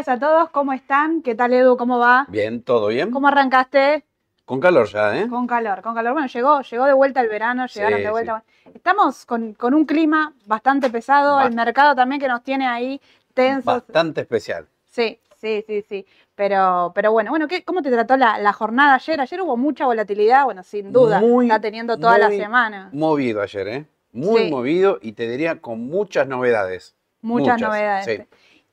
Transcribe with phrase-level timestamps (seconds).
[0.00, 1.20] Días a todos, ¿cómo están?
[1.20, 1.76] ¿Qué tal Edu?
[1.76, 2.24] ¿Cómo va?
[2.30, 3.10] Bien, todo bien.
[3.10, 4.02] ¿Cómo arrancaste?
[4.46, 5.28] Con calor ya, ¿eh?
[5.28, 6.14] Con calor, con calor.
[6.14, 8.42] Bueno, llegó, llegó de vuelta el verano, llegaron Sí, de vuelta.
[8.72, 12.98] Estamos con, con un clima bastante pesado, el mercado también que nos tiene ahí
[13.34, 13.66] tensos.
[13.66, 14.66] Bastante especial.
[14.90, 16.06] Sí, sí, sí, sí.
[16.34, 19.20] Pero, pero bueno, bueno, ¿qué, ¿cómo te trató la, la jornada ayer?
[19.20, 22.88] Ayer hubo mucha volatilidad, bueno, sin duda, Muy, está teniendo toda la semana.
[22.94, 23.86] Movido ayer, ¿eh?
[24.12, 24.50] Muy Sí.
[24.50, 26.94] movido y te diría con muchas novedades.
[27.20, 28.04] Muchas, muchas, novedades.
[28.06, 28.22] sí.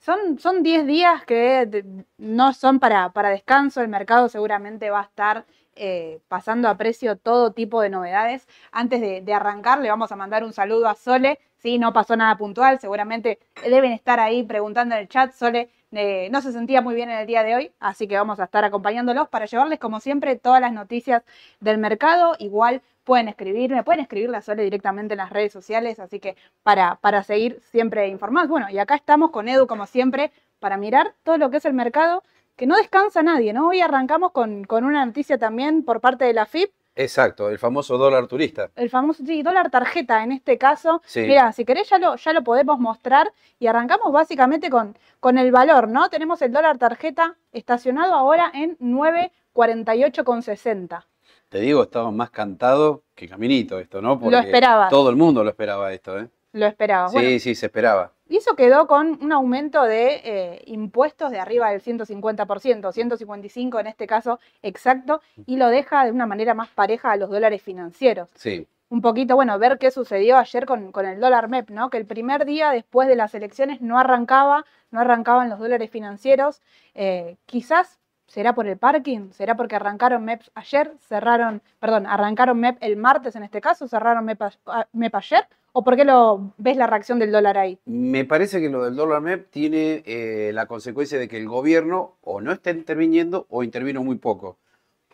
[0.07, 1.83] Son, son 10 días que
[2.17, 3.81] no son para, para descanso.
[3.81, 8.47] El mercado seguramente va a estar eh, pasando a precio todo tipo de novedades.
[8.71, 11.39] Antes de, de arrancar, le vamos a mandar un saludo a Sole.
[11.57, 12.79] Sí, no pasó nada puntual.
[12.79, 15.33] Seguramente deben estar ahí preguntando en el chat.
[15.33, 18.39] Sole eh, no se sentía muy bien en el día de hoy, así que vamos
[18.39, 21.23] a estar acompañándolos para llevarles, como siempre, todas las noticias
[21.59, 22.35] del mercado.
[22.39, 26.95] Igual pueden escribirme, pueden escribirle a Sole directamente en las redes sociales, así que para,
[26.95, 28.49] para seguir siempre informados.
[28.49, 31.73] Bueno, y acá estamos con Edu, como siempre, para mirar todo lo que es el
[31.73, 32.23] mercado,
[32.57, 33.69] que no descansa nadie, ¿no?
[33.69, 37.97] Hoy arrancamos con, con una noticia también por parte de la FIP, Exacto, el famoso
[37.97, 38.69] dólar turista.
[38.75, 41.01] el famoso sí, dólar tarjeta en este caso.
[41.05, 41.21] Sí.
[41.21, 45.51] Mira, si querés ya lo, ya lo podemos mostrar y arrancamos básicamente con, con el
[45.51, 46.09] valor, ¿no?
[46.09, 51.03] Tenemos el dólar tarjeta estacionado ahora en 9,48,60.
[51.49, 54.19] Te digo, estaba más cantado que caminito esto, ¿no?
[54.19, 54.89] Porque esperabas.
[54.89, 56.27] Todo el mundo lo esperaba esto, ¿eh?
[56.57, 57.09] Lo esperaba.
[57.09, 58.11] Sí, Bueno, sí, se esperaba.
[58.29, 63.87] Y eso quedó con un aumento de eh, impuestos de arriba del 150%, 155 en
[63.87, 68.29] este caso exacto, y lo deja de una manera más pareja a los dólares financieros.
[68.35, 68.67] Sí.
[68.89, 71.89] Un poquito, bueno, ver qué sucedió ayer con, con el dólar MEP, ¿no?
[71.89, 76.61] Que el primer día después de las elecciones no arrancaba, no arrancaban los dólares financieros.
[76.95, 82.77] Eh, quizás será por el parking, será porque arrancaron MEP ayer, cerraron, perdón, arrancaron MEP
[82.81, 87.19] el martes en este caso, cerraron MEP ayer, o por qué lo ves la reacción
[87.19, 87.77] del dólar ahí?
[87.85, 92.15] Me parece que lo del dólar MEP tiene eh, la consecuencia de que el gobierno
[92.21, 94.57] o no está interviniendo o intervino muy poco.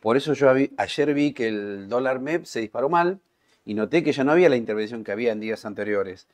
[0.02, 3.19] Por eso yo ayer vi que el dólar MEP se disparó mal
[3.66, 6.28] y noté que ya no había la intervención que había en días anteriores.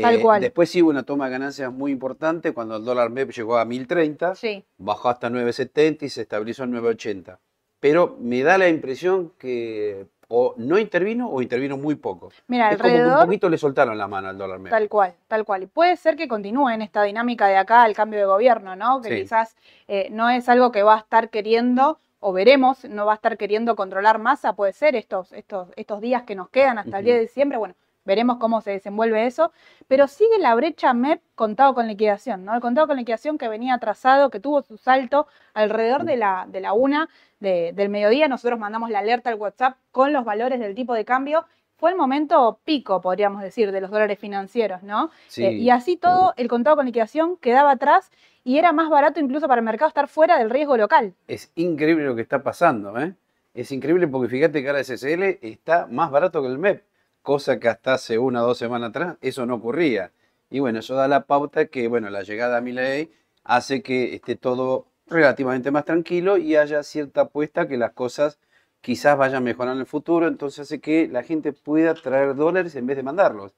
[0.00, 0.40] Tal cual.
[0.40, 3.64] Después sí hubo una toma de ganancias muy importante cuando el dólar MEP llegó a
[3.64, 4.64] 1030, Sí.
[4.78, 7.38] bajó hasta 970 y se estabilizó en 980.
[7.78, 12.30] Pero me da la impresión que o no intervino o intervino muy poco.
[12.48, 14.70] Mira, es como que un alrededor, poquito le soltaron la mano al dólar MEP.
[14.70, 15.64] tal cual, tal cual.
[15.64, 19.02] Y puede ser que continúe en esta dinámica de acá el cambio de gobierno, ¿no?
[19.02, 19.14] Que Sí.
[19.22, 19.54] quizás
[19.88, 23.36] eh, no es algo que va a estar queriendo, o veremos, no va a estar
[23.36, 27.16] queriendo controlar masa, puede ser estos, estos, estos días que nos quedan hasta el 10
[27.16, 27.74] de diciembre, bueno,
[28.04, 29.52] veremos cómo se desenvuelve eso,
[29.88, 32.54] pero sigue la brecha MEP contado con liquidación, ¿no?
[32.54, 36.60] El contado con liquidación que venía atrasado, que tuvo su salto alrededor de la, de
[36.60, 37.08] la una
[37.40, 41.04] de- del mediodía, nosotros mandamos la alerta al WhatsApp con los valores del tipo de
[41.04, 41.44] cambio,
[41.76, 45.10] fue el momento pico, podríamos decir, de los dólares financieros, ¿no?
[45.26, 45.44] Sí.
[45.44, 48.12] Eh, y así todo, el contado con liquidación quedaba atrás
[48.44, 51.14] y era más barato incluso para el mercado estar fuera del riesgo local.
[51.26, 53.14] Es increíble lo que está pasando, ¿eh?
[53.54, 56.84] Es increíble porque fíjate que ahora SSL está más barato que el MEP,
[57.22, 60.12] cosa que hasta hace una o dos semanas atrás eso no ocurría.
[60.50, 63.10] Y bueno, eso da la pauta que, bueno, la llegada a Milei
[63.44, 68.38] hace que esté todo relativamente más tranquilo y haya cierta apuesta que las cosas
[68.80, 72.86] quizás vayan mejorando en el futuro, entonces hace que la gente pueda traer dólares en
[72.86, 73.54] vez de mandarlos.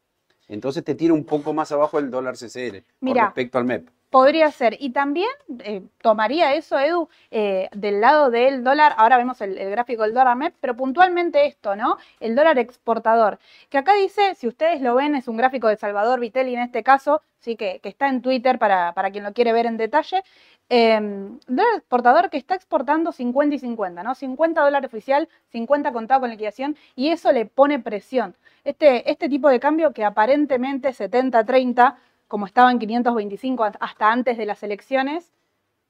[0.49, 3.23] Entonces te tira un poco más abajo el dólar CCL Mira.
[3.23, 3.89] con respecto al MEP.
[4.15, 4.77] Podría ser.
[4.79, 5.29] Y también
[5.65, 8.95] eh, tomaría eso, Edu, eh, del lado del dólar.
[8.97, 11.97] Ahora vemos el, gráfico del dólar MEP, pero puntualmente esto, ¿no?
[12.21, 13.41] El dólar exportador.
[13.71, 16.85] Que acá dice, si ustedes lo ven, es un gráfico de Salvador Vitelli en este
[16.85, 20.23] caso, sí que, está en Twitter para, para quien lo quiere ver en detalle.
[20.69, 21.01] Eh,
[21.49, 24.15] dólar exportador que está exportando 50 y 50, ¿no?
[24.15, 28.37] 50 dólares oficial, 50 contado con liquidación, y eso le pone presión.
[28.63, 31.97] Este, este tipo de cambio que aparentemente 70-30,
[32.35, 35.33] como estaba en 525 hasta- antes de las elecciones,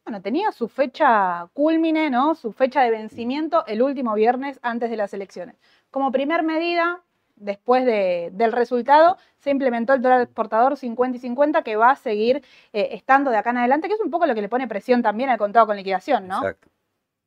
[0.05, 2.35] bueno, tenía su fecha culmine, ¿no?
[2.35, 5.56] Su fecha de vencimiento el último viernes antes de las elecciones.
[5.91, 7.00] Como primer medida,
[7.37, 11.96] después de- del resultado, se implementó el dólar exportador 50 y 50 que va a
[11.96, 12.44] seguir
[12.75, 15.00] eh, estando de acá en adelante, que es un poco lo que le pone presión
[15.00, 16.40] también al contado con liquidación, ¿no?
[16.40, 16.69] Exacto.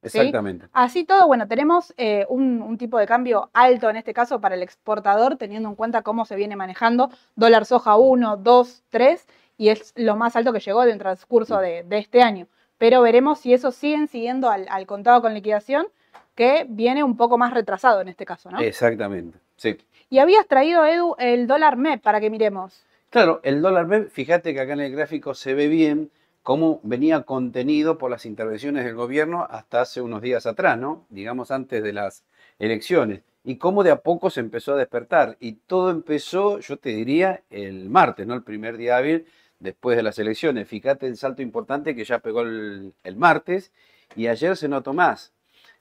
[0.02, 0.68] Exactamente.
[0.74, 4.56] Así todo, bueno, tenemos eh, un, un tipo de cambio alto en este caso para
[4.56, 9.28] el exportador, teniendo en cuenta cómo se viene manejando dólar soja 1, 2, 3,
[9.58, 12.48] y es lo más alto que llegó en el transcurso de, de este año.
[12.78, 15.88] Pero veremos si eso siguen siguiendo al, al contado con liquidación,
[16.36, 18.60] que viene un poco más retrasado en este caso, ¿no?
[18.60, 19.40] Exactamente.
[19.56, 19.78] Sí.
[20.10, 22.86] Y habías traído, Edu, el dólar MEP para que miremos.
[23.10, 26.12] Claro, el dólar MEP, fíjate que acá en el gráfico se ve bien
[26.48, 31.06] cómo venía contenido por las intervenciones del gobierno hasta hace unos días atrás, ¿no?
[31.10, 32.24] Digamos antes de las
[32.58, 33.22] elecciones.
[33.44, 35.36] Y cómo de a poco se empezó a despertar.
[35.42, 38.34] Y todo empezó, yo te diría, el martes, ¿no?
[38.34, 39.26] El primer día hábil
[39.60, 40.70] después de las elecciones.
[40.70, 43.74] Fíjate el salto importante que ya pegó el, el martes
[44.16, 45.34] y ayer se notó más.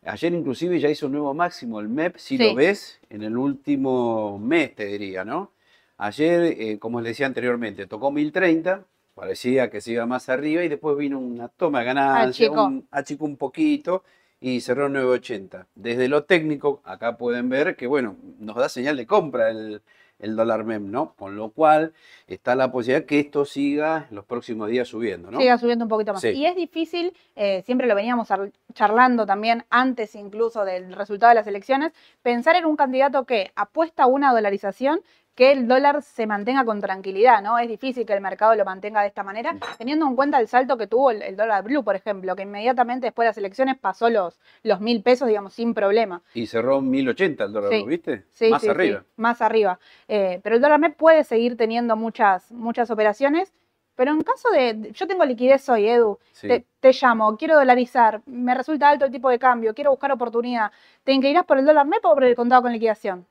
[0.03, 2.43] Ayer inclusive ya hizo un nuevo máximo el MEP, si Sí.
[2.43, 5.53] lo ves, en el último mes, te diría, ¿no?
[5.97, 8.85] Ayer, eh, como les decía anteriormente, tocó 1030,
[9.17, 12.65] parecía que se iba más arriba y después vino una toma de ganancia, Achicó.
[12.67, 14.05] un, achicó un poquito
[14.41, 15.67] y cerró 980.
[15.75, 19.81] Desde lo técnico, acá pueden ver que, bueno, nos da señal de compra el,
[20.19, 21.15] el dólar MEM, ¿no?
[21.15, 21.95] Con lo cual
[22.27, 25.39] está la posibilidad que esto siga los próximos días subiendo, ¿no?
[25.41, 26.21] siga subiendo un poquito más.
[26.21, 26.29] Sí.
[26.29, 31.37] Y es difícil, eh, siempre lo veníamos ar- charlando también antes incluso del resultado de
[31.37, 31.93] las elecciones,
[32.23, 35.01] pensar en un candidato que apuesta a una dolarización
[35.37, 37.59] que el dólar se mantenga con tranquilidad, ¿no?
[37.59, 40.77] Es difícil que el mercado lo mantenga de esta manera, teniendo en cuenta el salto
[40.79, 44.09] que tuvo el, el dólar blue, por ejemplo, que inmediatamente después de las elecciones pasó
[44.11, 46.23] los, los mil pesos, digamos, sin problema.
[46.35, 47.85] Y cerró 1080 el dólar, Sí.
[47.85, 48.25] ¿viste?
[48.31, 49.05] Sí, Más sí, sí, arriba.
[49.17, 49.79] más arriba.
[50.09, 53.53] Eh, pero el dólar MEP puede seguir teniendo muchas, muchas operaciones.
[53.95, 56.49] Pero en caso de, de- yo tengo liquidez hoy, Edu, Sí.
[56.49, 60.71] te, te llamo, quiero dolarizar, me resulta alto el tipo de cambio, quiero buscar oportunidad,
[61.05, 63.27] ¿te inclinás por el dólar MEP o por el contado con liquidación?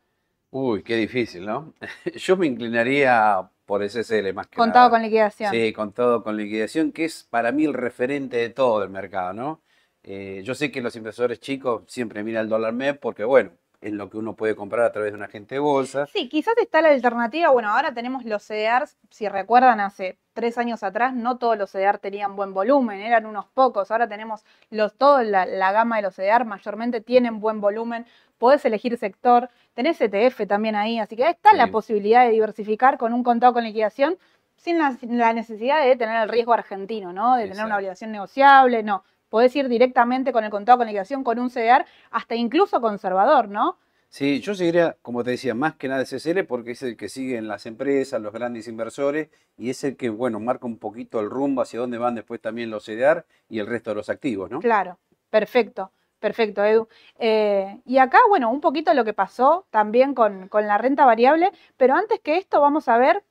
[0.52, 1.74] Uy, qué difícil, ¿no?
[2.16, 4.90] Yo me inclinaría por CCL más que Contado nada.
[4.92, 5.52] con liquidación.
[5.52, 9.62] Sí, contado con liquidación, que es para mí el referente de todo el mercado, ¿no?
[10.04, 13.52] Eh, yo sé que los inversores chicos siempre miran el dólar MEP porque, bueno,
[13.86, 16.08] es lo que uno puede comprar a través de un agente de bolsa.
[16.08, 17.52] Sí, quizás está la alternativa.
[17.52, 18.98] Bueno, ahora tenemos los CDRs.
[19.12, 23.46] Si recuerdan, hace tres años atrás no todos los CDR tenían buen volumen, eran unos
[23.46, 23.92] pocos.
[23.92, 28.08] Ahora tenemos los, toda la, la gama de los CDR, mayormente tienen buen volumen.
[28.40, 32.98] Podés elegir sector, tenés ETF también ahí, así que ahí está la posibilidad de diversificar
[32.98, 34.18] con un contado con liquidación
[34.58, 37.36] sin la, sin la necesidad de tener el riesgo argentino, ¿no?
[37.36, 39.04] De tener una obligación negociable, no.
[39.36, 43.78] Podés ir directamente con el contado con liquidación, con un CDR, hasta incluso conservador, ¿no?
[44.08, 47.10] Sí, yo seguiría, como te decía, más que nada el CCL porque es el que
[47.10, 49.28] siguen las empresas, los grandes inversores
[49.58, 52.70] y es el que, bueno, marca un poquito el rumbo hacia dónde van después también
[52.70, 54.62] los CDR y el resto de los activos, ¿no?
[54.62, 55.00] Claro,
[55.30, 55.92] perfecto,
[56.22, 56.88] perfecto, Edu.
[57.20, 61.52] Eh, y acá, bueno, un poquito lo que pasó también con, con la renta variable,
[61.76, 63.22] pero antes que esto vamos a ver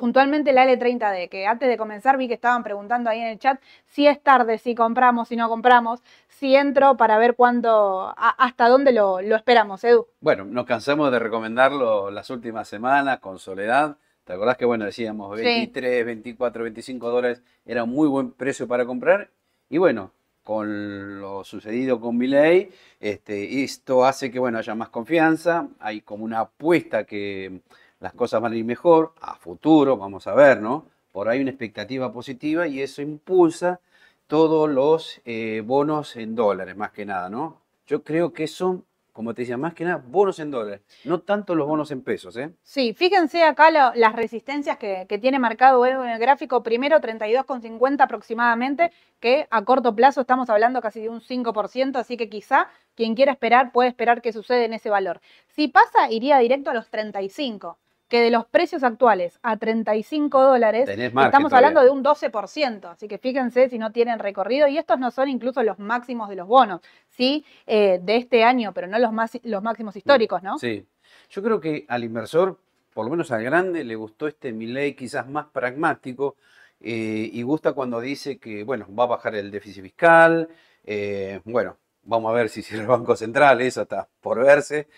[0.00, 3.60] puntualmente la L30D, que antes de comenzar vi que estaban preguntando ahí en el chat
[3.84, 8.66] si es tarde, si compramos, si no compramos, si entro para ver cuándo, a- hasta
[8.68, 10.06] dónde lo, lo esperamos, Edu.
[10.20, 13.98] Bueno, nos cansamos de recomendarlo las últimas semanas con Soledad.
[14.24, 15.44] ¿Te acordás que, bueno, decíamos Sí.
[15.44, 19.28] 23, 24, 25 dólares era un muy buen precio para comprar?
[19.68, 25.68] Y bueno, con lo sucedido con Milei, este, esto hace que, bueno, haya más confianza,
[25.78, 27.60] hay como una apuesta que
[28.00, 30.86] las cosas van a ir mejor a futuro, vamos a ver, ¿no?
[31.12, 33.80] Por ahí una expectativa positiva y eso impulsa
[34.26, 37.60] todos los eh, bonos en dólares, más que nada, ¿no?
[37.86, 41.56] Yo creo que son, como te decía, más que nada bonos en dólares, no tanto
[41.56, 42.52] los bonos en pesos, ¿eh?
[42.62, 46.62] Sí, fíjense acá las resistencias que, tiene marcado en el gráfico.
[46.62, 52.30] Primero 32,50 aproximadamente, que a corto plazo estamos hablando casi de un 5%, así que
[52.30, 55.20] quizá quien quiera esperar puede esperar que sucede en ese valor.
[55.48, 57.78] Si pasa, iría directo a los 35,
[58.10, 61.68] que de los precios actuales a 35 dólares, estamos todavía.
[61.68, 65.28] hablando de un 12%, así que fíjense si no tienen recorrido, y estos no son
[65.28, 69.38] incluso los máximos de los bonos, sí, eh, de este año, pero no los, más,
[69.44, 70.58] los máximos históricos, ¿no?
[70.58, 70.84] Sí.
[71.30, 72.58] Yo creo que al inversor,
[72.92, 76.34] por lo menos al grande, le gustó este Milei quizás más pragmático
[76.80, 80.48] eh, y gusta cuando dice que, bueno, va a bajar el déficit fiscal,
[80.84, 84.88] eh, bueno, vamos a ver si cierra el Banco Central, eso está por verse,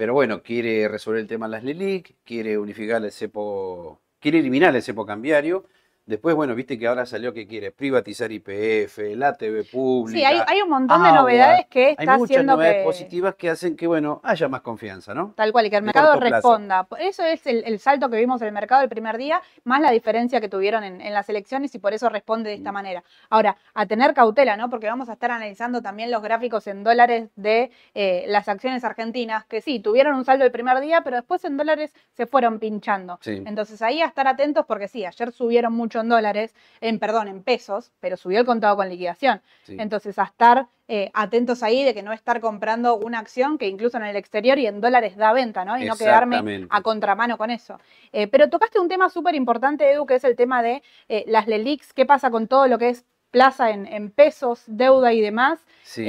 [0.00, 4.74] pero bueno, quiere resolver el tema de las LELIC, quiere unificar el cepo, quiere eliminar
[4.74, 5.66] el cepo cambiario.
[6.10, 10.18] Después, bueno, viste que ahora salió que quiere privatizar IPF, la TV pública.
[10.18, 13.34] Sí, hay, hay un montón de novedades que Hay está muchas haciendo novedades que, positivas
[13.36, 15.34] que hacen que, bueno, haya más confianza, ¿no?
[15.36, 16.34] tal cual, y que el de mercado plazo.
[16.34, 16.88] responda.
[16.98, 19.92] Eso es el, el salto que vimos en el mercado el primer día, más la
[19.92, 22.74] diferencia que tuvieron en, en las elecciones y por eso responde de esta Mm.
[22.74, 23.04] manera.
[23.28, 24.68] Ahora, a tener cautela, ¿no?
[24.68, 29.44] Porque vamos a estar analizando también los gráficos en dólares de eh, las acciones argentinas,
[29.44, 33.18] que sí, tuvieron un saldo el primer día, pero después en dólares se fueron pinchando.
[33.22, 33.42] Sí.
[33.46, 37.42] Entonces ahí a estar atentos porque sí, ayer subieron mucho en dólares, en perdón, en
[37.42, 39.40] pesos, pero subió el contado con liquidación.
[39.64, 39.76] Sí.
[39.78, 43.96] Entonces, a estar eh, atentos ahí de que no estar comprando una acción que incluso
[43.96, 45.78] en el exterior y en dólares da venta, ¿no?
[45.78, 47.78] Y no quedarme a contramano con eso.
[48.12, 51.46] Eh, pero tocaste un tema súper importante, Edu, que es el tema de eh, las
[51.46, 55.60] LELIX, qué pasa con todo lo que es plaza en, en pesos, deuda y demás.
[55.82, 56.08] Sí.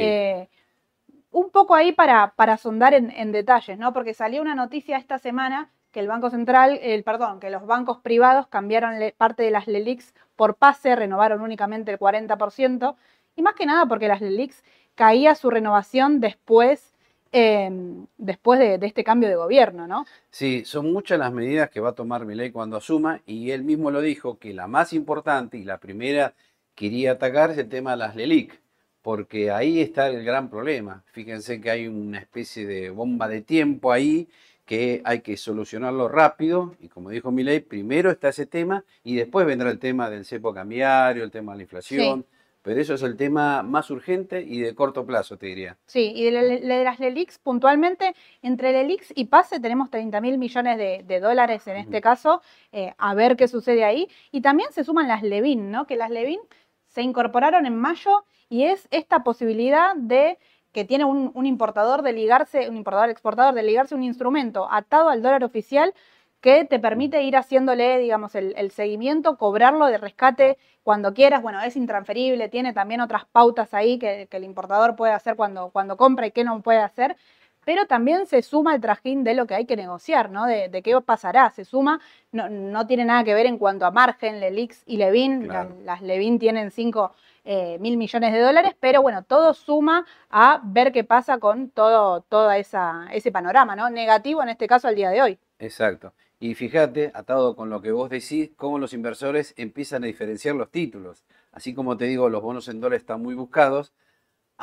[1.31, 3.93] Un poco ahí para, para sondar en, en detalles, ¿no?
[3.93, 7.99] Porque salió una noticia esta semana que el Banco Central, el perdón, que los bancos
[7.99, 12.95] privados cambiaron parte de las LELIX por pase, renovaron únicamente el 40%,
[13.35, 14.63] y más que nada porque las LELIX
[14.95, 16.93] caía su renovación después
[17.31, 20.05] em, después de, este cambio de gobierno, ¿no?
[20.29, 23.89] Sí, son muchas las medidas que va a tomar Milei cuando asuma y él mismo
[23.89, 26.33] lo dijo que la más importante y la primera
[26.75, 28.59] que iría a atacar es el tema de las LELIC,
[29.01, 31.03] porque ahí está el gran problema.
[31.07, 34.27] Fíjense que hay una especie de bomba de tiempo ahí
[34.71, 39.45] que hay que solucionarlo rápido y como dijo Milei, primero está ese tema y después
[39.45, 42.25] vendrá el tema del cepo cambiario, el tema de la inflación.
[42.61, 45.77] Pero eso es el tema más urgente y de corto plazo, te diría.
[45.87, 51.19] Sí, y de, las LELIX, puntualmente, entre LELIX y PASE tenemos 30 mil millones de,
[51.19, 54.07] dólares en este caso, eh, a ver qué sucede ahí.
[54.31, 55.85] Y también se suman las LEVIN, ¿no?
[55.85, 56.39] Que las LEVIN
[56.87, 60.37] se incorporaron en mayo y es esta posibilidad de
[60.71, 65.21] que tiene un, importador de ligarse, un importador exportador de ligarse un instrumento atado al
[65.21, 65.93] dólar oficial
[66.39, 71.43] que te permite ir haciéndole, digamos, el, seguimiento, cobrarlo de rescate cuando quieras.
[71.43, 75.97] Bueno, es intransferible, tiene también otras pautas ahí que, el importador puede hacer cuando, cuando
[75.97, 77.15] compra y qué no puede hacer.
[77.63, 80.47] Pero también se suma el trajín de lo que hay que negociar, ¿no?
[80.47, 81.51] De, qué pasará.
[81.51, 81.99] Se suma,
[82.31, 85.47] no, no, tiene nada que ver en cuanto a margen, Lelix y Levin.
[85.85, 87.11] Las, Levin tienen 5
[87.43, 92.21] eh, mil millones de dólares, pero bueno, todo suma a ver qué pasa con todo,
[92.21, 93.89] todo esa, ese panorama, ¿no?
[93.89, 95.39] Negativo en este caso al día de hoy.
[95.59, 96.13] Exacto.
[96.39, 100.71] Y fíjate, atado con lo que vos decís, cómo los inversores empiezan a diferenciar los
[100.71, 101.23] títulos.
[101.51, 103.93] Así como te digo, los bonos en dólares están muy buscados.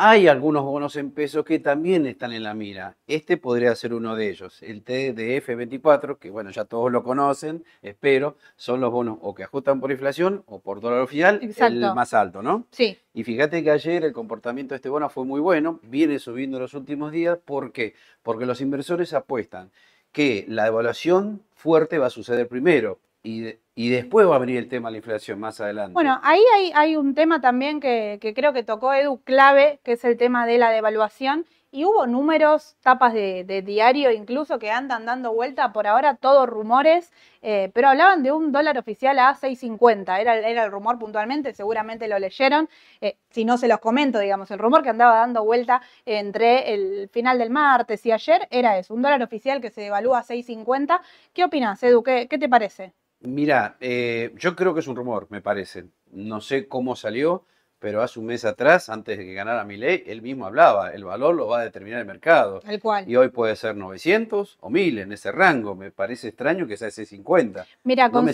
[0.01, 2.97] Hay algunos bonos en pesos que también están en la mira.
[3.09, 4.63] Este podría ser uno de ellos.
[4.63, 9.81] El TDF24, que bueno, ya todos lo conocen, espero, son los bonos o que ajustan
[9.81, 12.69] por inflación o por dólar oficial, el más alto, ¿no?
[12.71, 12.97] Sí.
[13.13, 16.63] Y fíjate que ayer el comportamiento de este bono fue muy bueno, viene subiendo en
[16.63, 17.37] los últimos días.
[17.45, 17.95] ¿Por qué?
[18.23, 19.73] Porque los inversores apuestan
[20.13, 24.89] que la evaluación fuerte va a suceder primero y, después va a venir el tema
[24.89, 25.93] de la inflación más adelante.
[25.93, 26.43] Bueno, ahí
[26.75, 30.47] hay, un tema también que, que, creo que tocó Edu clave, que es el tema
[30.47, 35.87] de la devaluación y hubo números, tapas de, diario incluso, que andan dando vuelta por
[35.87, 40.71] ahora, todos rumores, eh, pero hablaban de un dólar oficial a 6.50, era, era el
[40.71, 42.69] rumor puntualmente, seguramente lo leyeron,
[43.01, 47.11] eh, si no se los comento, digamos, el rumor que andaba dando vuelta entre el
[47.11, 51.01] final del martes y ayer era eso, un dólar oficial que se devalúa a 6.50.
[51.35, 52.03] ¿Qué opinas, Edu?
[52.03, 52.95] ¿Qué, te parece?
[53.21, 55.87] Mira, eh, yo creo que es un rumor, me parece.
[56.11, 57.45] No sé cómo salió
[57.79, 61.35] pero hace un mes atrás, antes de que ganara ley, él mismo hablaba, el valor
[61.35, 62.61] lo va a determinar el mercado.
[62.67, 63.09] El cual.
[63.09, 65.77] Y hoy puede ser 900 o 1000 en ese rango.
[65.77, 67.67] Me parece extraño que sea ese 50.
[67.85, 68.29] Mira, con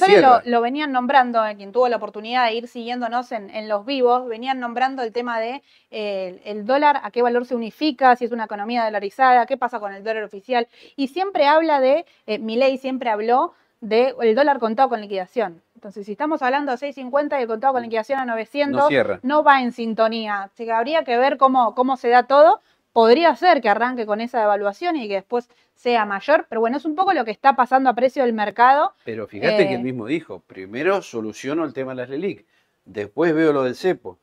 [0.44, 4.60] lo, venían nombrando, eh, quien tuvo la oportunidad de ir siguiéndonos en, los vivos, venían
[4.60, 8.44] nombrando el tema de eh, el dólar, a qué valor se unifica, si es una
[8.44, 10.68] economía dolarizada, qué pasa con el dólar oficial.
[10.96, 13.52] Y siempre habla de, eh, ley siempre habló
[13.88, 15.62] del dólar contado con liquidación.
[15.74, 18.90] Entonces, si estamos hablando de 6.50 y el contado con liquidación a 900,
[19.22, 20.44] no, va en sintonía.
[20.44, 22.60] Así que habría que ver cómo, cómo se da todo.
[22.92, 26.84] Podría ser que arranque con esa evaluación y que después sea mayor, pero bueno, es
[26.84, 28.94] un poco lo que está pasando a precio del mercado.
[29.04, 32.46] Pero fíjate que él eh, mismo dijo, primero soluciono el tema de las LELIC,
[32.84, 34.18] después veo lo del cepo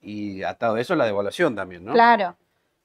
[0.00, 1.92] y atado a eso la devaluación también, ¿no?
[1.92, 2.36] Claro.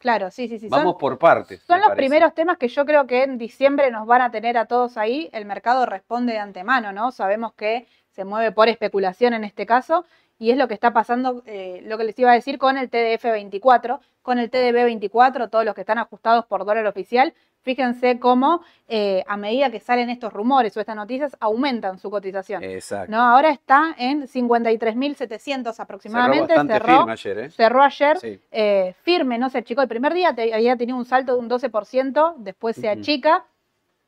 [0.01, 0.67] Claro, sí, sí, sí.
[0.67, 1.61] Vamos por partes.
[1.61, 4.65] Son los primeros temas que yo creo que en diciembre nos van a tener a
[4.65, 5.29] todos ahí.
[5.31, 7.11] El mercado responde de antemano, ¿no?
[7.11, 10.05] Sabemos que se mueve por especulación en este caso
[10.39, 12.89] y es lo que está pasando, eh, lo que les iba a decir con el
[12.89, 19.23] TDF24, con el TDB24, todos los que están ajustados por dólar oficial, Fíjense cómo eh,
[19.27, 22.63] a medida que salen estos rumores o estas noticias, aumentan su cotización.
[22.63, 23.11] Exacto.
[23.11, 23.21] ¿no?
[23.21, 26.55] Ahora está en 53.700 aproximadamente.
[26.55, 27.39] Cerró, cerró firme ayer.
[27.39, 27.49] ¿eh?
[27.51, 28.41] Cerró ayer.
[28.51, 29.81] Eh, firme, no sé, chico.
[29.81, 33.45] El primer día había tenido un salto de un 12%, después se achica,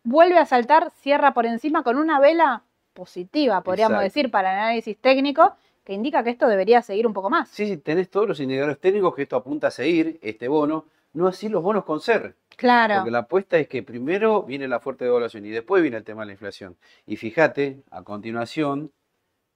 [0.04, 4.98] vuelve a saltar, cierra por encima con una vela positiva, podríamos decir, para el análisis
[4.98, 7.50] técnico que indica que esto debería seguir un poco más.
[7.50, 11.28] Sí, sí, tenés todos los indicadores técnicos que esto apunta a seguir, este bono, no
[11.28, 12.36] así los bonos con ser.
[12.56, 12.96] Claro.
[12.96, 16.22] Porque la apuesta es que primero viene la fuerte devaluación y después viene el tema
[16.22, 16.78] de la inflación.
[17.06, 18.92] Y fíjate, a continuación,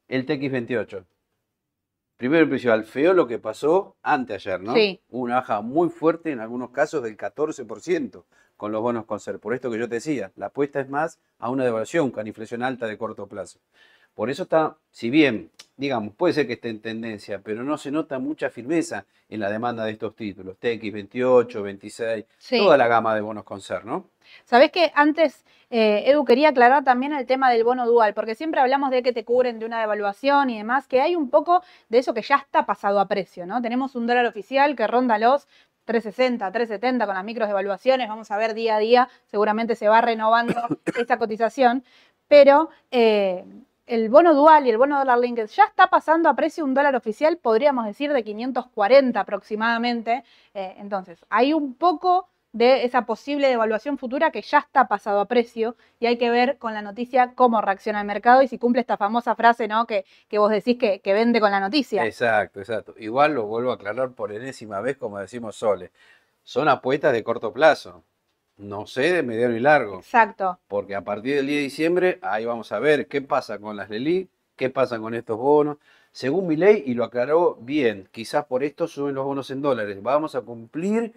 [0.08, 1.06] el TX28.
[2.18, 4.74] Primero el precio al feo lo que pasó anteayer, ¿no?
[4.74, 5.00] Sí.
[5.10, 8.24] Una baja muy fuerte en algunos casos del 14%
[8.56, 9.40] con los bonos con ser.
[9.40, 12.64] Por esto que yo te decía, la apuesta es más a una devaluación con inflación
[12.64, 13.60] alta de corto plazo.
[14.16, 17.92] Por eso está, si bien, digamos, puede ser que esté en tendencia, pero no se
[17.92, 23.22] nota mucha firmeza en la demanda de estos títulos, TX28, 26, toda la gama de
[23.22, 24.06] bonos con ser, ¿no?
[24.44, 28.60] Sabés que antes, eh, Edu, quería aclarar también el tema del bono dual, porque siempre
[28.60, 32.00] hablamos de que te cubren de una devaluación y demás, que hay un poco de
[32.00, 33.62] eso que ya está pasado a precio, ¿no?
[33.62, 35.48] Tenemos un dólar oficial que ronda los
[35.86, 40.02] 360, 370 con las micros devaluaciones, vamos a ver día a día, seguramente se va
[40.02, 40.56] renovando
[41.00, 41.84] esa cotización,
[42.28, 43.46] pero eh,
[43.88, 46.96] el bono dual y el bono dólar linked ya está pasando a precio un dólar
[46.96, 50.24] oficial, podríamos decir, de 540 aproximadamente.
[50.54, 55.26] Eh, entonces, hay un poco de esa posible devaluación futura que ya está pasado a
[55.26, 58.82] precio y hay que ver con la noticia cómo reacciona el mercado y si cumple
[58.82, 59.86] esta famosa frase ¿no?
[59.86, 62.06] que, vos decís que, que vende con la noticia.
[62.06, 62.94] Exacto, exacto.
[62.98, 65.92] Igual lo vuelvo a aclarar por enésima vez, como decimos Sole.
[66.44, 68.04] Son apuestas de corto plazo.
[68.58, 69.98] No sé de mediano y largo.
[69.98, 70.60] Exacto.
[70.68, 73.90] Porque a partir del 10 de diciembre, ahí vamos a ver qué pasa con las
[73.90, 75.78] LELI, qué pasa con estos bonos.
[76.12, 80.02] Según mi ley, y lo aclaró bien, quizás por esto suben los bonos en dólares.
[80.02, 81.14] Vamos a cumplir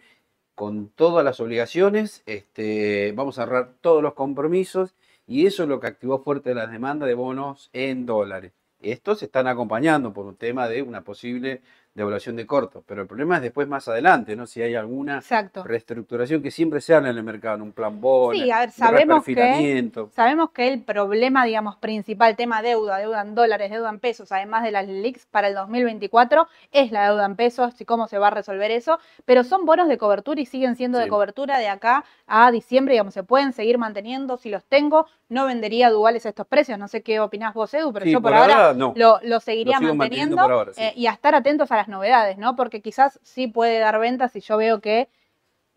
[0.54, 4.94] con todas las obligaciones, este, vamos a ahorrar todos los compromisos
[5.26, 8.52] y eso es lo que activó fuerte la demanda de bonos en dólares.
[8.82, 11.62] Estos se están acompañando por un tema de una posible
[11.94, 12.84] de evaluación de corto.
[12.86, 14.46] Pero el problema es después más adelante, ¿no?
[14.46, 15.64] Si hay alguna Exacto.
[15.64, 18.70] reestructuración que siempre se habla en el mercado, en un plan bono, Sí, a ver,
[18.70, 23.98] sabemos que, sabemos que el problema, digamos, principal, tema deuda, deuda en dólares, deuda en
[23.98, 28.06] pesos, además de las LELIX para el 2024, es la deuda en pesos y cómo
[28.06, 31.58] se va a resolver eso, pero son bonos de cobertura y siguen siendo de cobertura
[31.58, 36.26] de acá a diciembre, digamos, se pueden seguir manteniendo, si los tengo, no vendería duales
[36.26, 38.92] a estos precios, no sé qué opinás vos, Edu, pero Sí, yo por, ahora no.
[38.96, 42.56] lo, lo seguiría Lo manteniendo, ahora, eh, y a estar atentos a las novedades, ¿no?
[42.56, 45.08] Porque quizás sí puede dar ventas si yo veo que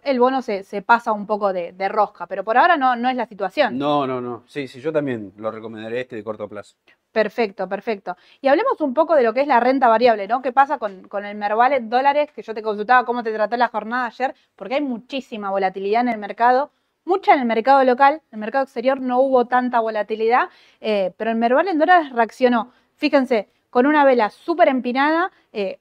[0.03, 3.09] el bono se, se pasa un poco de, de rosca, pero por ahora no, no
[3.09, 3.77] es la situación.
[3.77, 4.43] No, no, no.
[4.47, 6.75] Sí, sí, yo también lo recomendaré este de corto plazo.
[7.11, 8.17] Perfecto, perfecto.
[8.41, 10.41] Y hablemos un poco de lo que es la renta variable, ¿no?
[10.41, 12.31] ¿Qué pasa con, con el Mervale dólares?
[12.33, 16.09] Que yo te consultaba cómo te trató la jornada ayer, porque hay muchísima volatilidad en
[16.09, 16.71] el mercado,
[17.05, 20.49] mucha en el mercado local, en el mercado exterior no hubo tanta volatilidad,
[20.81, 25.79] eh, pero el Mervale en dólares reaccionó, fíjense, con una vela súper empinada eh,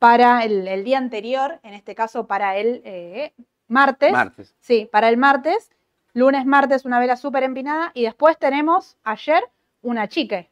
[0.00, 3.34] para el, el día anterior, en este caso para el eh,
[3.68, 4.10] martes.
[4.10, 4.54] Martes.
[4.58, 5.70] Sí, para el martes,
[6.14, 9.44] lunes, martes, una vela súper empinada y después tenemos ayer
[9.82, 10.48] una chique.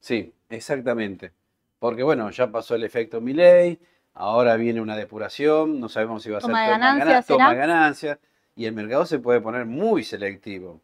[0.00, 1.32] Sí, exactamente.
[1.78, 3.78] Porque bueno, ya pasó el efecto Milley,
[4.14, 8.18] ahora viene una depuración, no sabemos si va a Toma ser de toma, toma ganancias,
[8.56, 10.80] y el mercado se puede poner muy selectivo.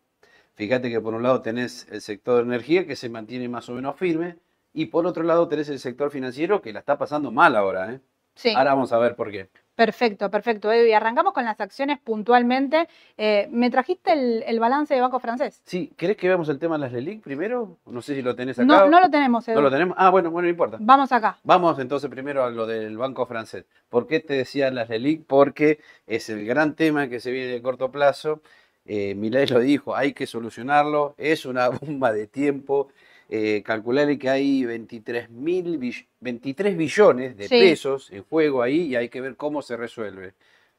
[0.56, 3.72] Fíjate que por un lado tenés el sector de energía que se mantiene más o
[3.72, 4.36] menos firme,
[4.76, 7.92] y por otro lado tenés el sector financiero que la está pasando mal ahora.
[7.94, 8.00] ¿eh?
[8.34, 8.52] Sí.
[8.54, 9.48] Ahora vamos a ver por qué.
[9.74, 10.70] Perfecto, perfecto.
[10.70, 12.86] Edu, Y arrancamos con las acciones puntualmente.
[13.16, 15.62] Eh, ¿Me trajiste el, el balance de Banco Francés?
[15.64, 17.78] Sí, ¿querés que veamos el tema de las LELIC primero?
[17.86, 18.66] No sé si lo tenés acá.
[18.66, 19.56] No, no lo tenemos, Edu.
[19.56, 19.96] ¿No lo tenemos?
[19.98, 20.76] Ah, bueno, bueno, no importa.
[20.80, 21.38] Vamos acá.
[21.42, 23.64] Vamos entonces primero a lo del Banco Francés.
[23.88, 25.24] ¿Por qué te decía las LELIC?
[25.26, 28.42] Porque es el gran tema que se viene de corto plazo.
[28.84, 31.14] Eh, Milei lo dijo, hay que solucionarlo.
[31.16, 32.88] Es una bomba de tiempo.
[33.28, 37.58] Eh, calcularle que hay 23, mil bill- 23 billones de Sí.
[37.58, 40.34] pesos en juego ahí y hay que ver cómo se resuelve.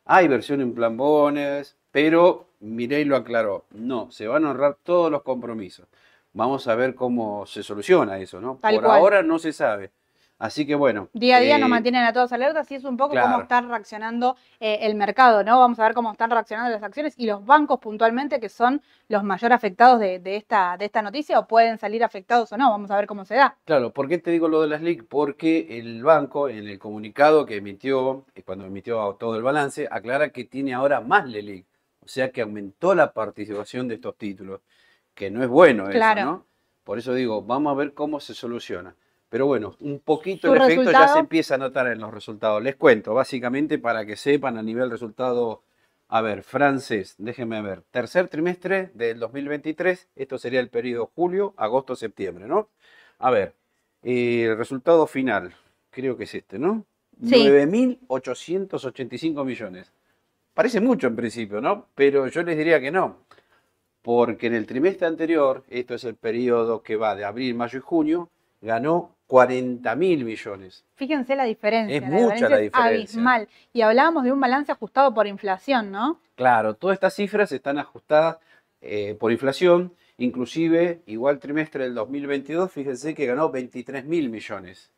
[0.06, 3.66] Hay versión en plan bones, pero Milei lo aclaró.
[3.72, 5.88] No, se van a honrar todos los compromisos.
[6.34, 8.58] Vamos a ver cómo se soluciona eso, ¿no?
[8.62, 8.98] Tal Por cual.
[9.00, 9.92] ahora no se sabe.
[10.40, 11.10] Así que bueno.
[11.14, 13.28] Día a día nos eh, mantienen a todos alertas y es un poco claro.
[13.28, 15.60] cómo está reaccionando eh, el mercado, ¿no?
[15.60, 19.24] Vamos a ver cómo están reaccionando las acciones y los bancos puntualmente, que son los
[19.24, 22.70] mayor afectados de, de esta, de esta noticia, o pueden salir afectados o no.
[22.70, 23.58] Vamos a ver cómo se da.
[23.66, 25.08] Claro, ¿por qué te digo lo de las LIC?
[25.08, 30.30] Porque el banco, en el comunicado que emitió, eh, cuando emitió todo el balance, aclara
[30.30, 31.66] que tiene ahora más LELIC.
[32.04, 34.62] O sea que aumentó la participación de estos títulos,
[35.16, 36.22] que no es bueno Claro.
[36.22, 36.46] eso, ¿no?
[36.84, 38.96] Por eso digo, vamos a ver cómo se soluciona.
[39.30, 42.64] Pero bueno, un poquito ¿Su el efecto ya se empieza a notar en los resultados.
[42.64, 45.64] Les cuento, básicamente para que sepan a nivel resultado,
[46.08, 51.96] a ver, francés, déjenme ver, tercer trimestre del 2023, esto sería el periodo julio, agosto,
[51.96, 52.70] septiembre, ¿no?
[53.20, 53.56] A ver,
[54.04, 55.54] eh, el resultado final,
[55.90, 56.86] creo que es este, ¿no?
[57.22, 57.48] Sí.
[57.48, 59.92] 9.885 millones.
[60.54, 61.88] Parece mucho en principio, ¿no?
[61.96, 63.18] Pero yo les diría que no.
[64.02, 67.82] Porque en el trimestre anterior, esto es el periodo que va de abril, mayo y
[67.82, 68.30] junio,
[68.62, 70.86] ganó 40 mil millones.
[70.96, 71.98] Fíjense la diferencia.
[71.98, 72.84] Es mucha la es diferencia.
[72.84, 73.50] abismal.
[73.74, 76.20] Y hablábamos de un balance ajustado por inflación, ¿no?
[76.36, 78.38] Claro, todas estas cifras están ajustadas
[78.82, 84.92] eh, por inflación, inclusive igual trimestre del 2022, fíjense que ganó 23 mil millones.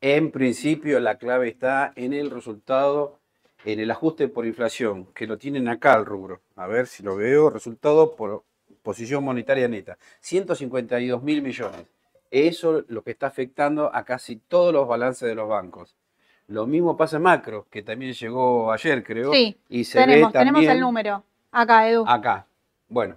[0.00, 3.20] En principio la clave está en el resultado,
[3.64, 6.40] en el ajuste por inflación, que lo tienen acá el rubro.
[6.56, 8.42] A ver si lo veo, resultado por
[8.82, 11.86] posición monetaria neta, 152 mil millones.
[12.32, 15.94] Eso es lo que está afectando a casi todos los balances de los bancos.
[16.48, 19.30] Lo mismo pasa en macro, que también llegó ayer, creo.
[19.32, 21.22] Sí, y se tenemos, ve tenemos también el número.
[21.50, 22.04] Acá, Edu.
[22.08, 22.46] Acá.
[22.88, 23.16] Bueno,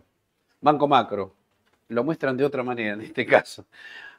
[0.59, 1.33] Banco Macro.
[1.87, 3.63] Lo muestran de otra manera en este caso.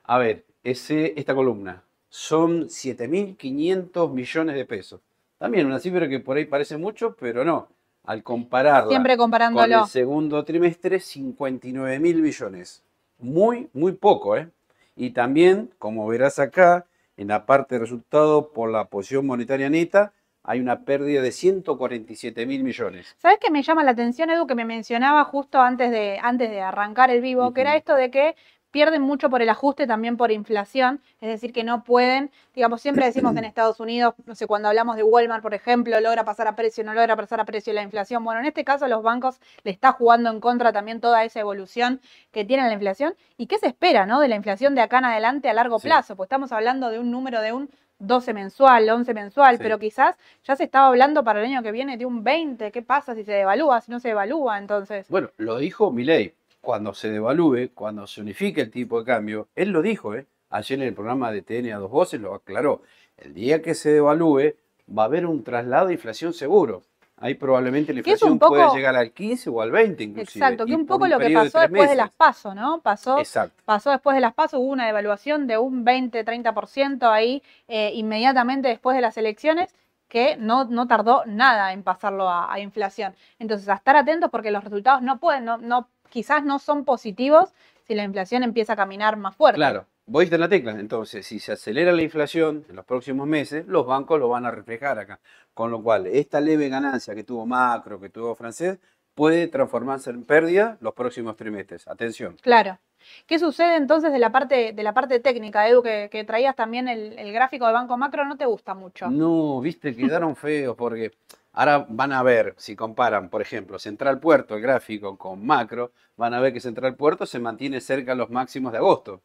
[0.04, 5.00] A ver, ese, esta columna son 7.500 millones de pesos.
[5.36, 7.68] También una cifra que por ahí parece mucho, pero no.
[8.04, 9.82] Al compararla Siempre con comparándolo.
[9.82, 12.82] el segundo trimestre, 59 mil millones.
[13.18, 14.48] Muy, muy poco, ¿eh?
[14.96, 20.12] Y también, como verás acá, en la parte de resultado por la posición monetaria neta,
[20.42, 23.14] hay una pérdida de 147 mil millones.
[23.18, 26.60] ¿Sabes qué me llama la atención, Edu, que me mencionaba justo antes de, antes de
[26.60, 28.36] arrancar el vivo, que era esto de que
[28.76, 33.06] pierden mucho por el ajuste, también por inflación, es decir, que no pueden, digamos, siempre
[33.06, 36.56] decimos en Estados Unidos, no sé, cuando hablamos de Walmart, por ejemplo, logra pasar a
[36.56, 38.22] precio, no logra pasar a precio la inflación.
[38.22, 42.02] Bueno, en este caso los bancos le está jugando en contra también toda esa evolución
[42.32, 43.14] que tiene la inflación.
[43.38, 46.14] ¿Y qué se espera, no, de la inflación de acá en adelante a largo plazo?
[46.14, 50.54] Pues estamos hablando de un número de un 12 mensual, 11 mensual, pero quizás ya
[50.54, 52.70] se estaba hablando para el año que viene de un 20.
[52.72, 54.58] ¿Qué pasa si se devalúa, si no se devalúa?
[54.58, 55.08] Entonces.
[55.08, 56.34] Bueno, lo dijo Milei.
[56.66, 60.26] Cuando se devalúe, cuando se unifique el tipo de cambio, él lo dijo, ¿eh?
[60.50, 62.82] Ayer en el programa de TN a dos voces lo aclaró.
[63.16, 64.54] El día que se devalúe,
[64.90, 66.82] va a haber un traslado de inflación seguro.
[67.18, 70.44] Ahí probablemente la inflación puede llegar al 15 o al 20 inclusive.
[70.44, 72.80] Exacto, que un poco lo que pasó después de las PASO, ¿no?
[72.80, 73.18] Pasó,
[73.64, 78.96] pasó después de las PASO, hubo una devaluación de un 20-30% ahí eh, inmediatamente después
[78.96, 79.72] de las elecciones
[80.08, 83.14] que no, no tardó nada en pasarlo a, inflación.
[83.38, 87.52] Entonces, a estar atentos porque los resultados no pueden, no, no, quizás no son positivos
[87.86, 89.56] si la inflación empieza a caminar más fuerte.
[89.56, 90.72] Claro, voy a la tecla.
[90.72, 94.50] Entonces, si se acelera la inflación en los próximos meses, los bancos lo van a
[94.50, 95.20] reflejar acá.
[95.54, 98.78] Con lo cual, esta leve ganancia que tuvo Macro, que tuvo Francés,
[99.14, 101.88] puede transformarse en pérdida los próximos trimestres.
[101.88, 102.36] Atención.
[102.42, 102.78] Claro.
[103.26, 107.32] ¿Qué sucede entonces de la parte, de la parte técnica, Edu, que, traías también el,
[107.32, 108.24] gráfico de Banco Macro?
[108.24, 109.08] ¿No te gusta mucho?
[109.08, 111.12] No, viste, quedaron feos porque
[111.56, 116.32] ahora van a ver, si comparan, por ejemplo, Central Puerto, el gráfico con Macro, van
[116.32, 119.20] a ver que Central Puerto se mantiene cerca de los máximos de agosto.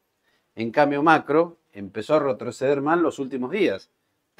[0.56, 3.92] En cambio, Macro empezó a retroceder mal los últimos días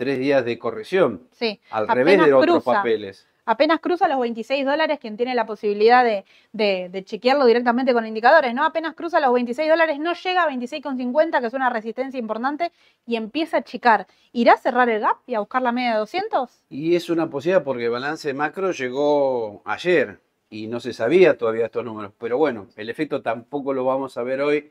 [0.02, 1.28] tres días de corrección.
[1.32, 1.60] Sí.
[1.70, 3.28] Al revés de otros papeles.
[3.46, 8.64] Apenas cruza los 26 dólares, quien tiene la posibilidad de, chequearlo directamente con indicadores, ¿no?
[8.64, 12.72] Apenas cruza los 26 dólares, no llega a 26,50, que es una resistencia importante,
[13.06, 14.08] y empieza a chicar.
[14.32, 16.50] ¿Irá a cerrar el gap y a buscar la media de 200?
[16.70, 21.66] Y es una posibilidad porque el balance macro llegó ayer y no se sabía todavía
[21.66, 22.14] estos números.
[22.20, 24.70] Pero bueno, el efecto tampoco lo vamos a ver hoy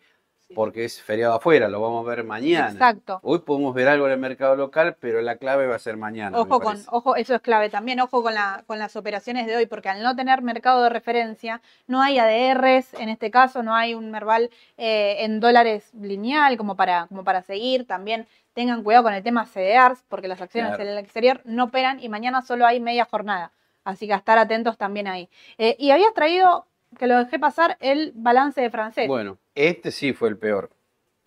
[0.55, 2.71] porque es feriado afuera, lo vamos a ver mañana.
[2.71, 3.21] Exacto.
[3.23, 6.39] Hoy podemos ver algo en el mercado local, pero la clave va a ser mañana.
[6.39, 9.67] Ojo con, ojo, eso es clave también, ojo con, la, con las operaciones de hoy,
[9.67, 13.95] porque al no tener mercado de referencia, no hay ADRs, en este caso no hay
[13.95, 17.87] un Merval eh, en dólares lineal como para, como para seguir.
[17.87, 22.03] También tengan cuidado con el tema CDRs, porque las acciones en el exterior no operan
[22.03, 23.53] y mañana solo hay media jornada.
[23.85, 25.29] Así que a estar atentos también ahí.
[25.59, 26.67] Eh, y habías traído
[26.99, 29.09] que lo dejé pasar el balance de francés.
[29.09, 30.71] Bueno, este sí fue el peor.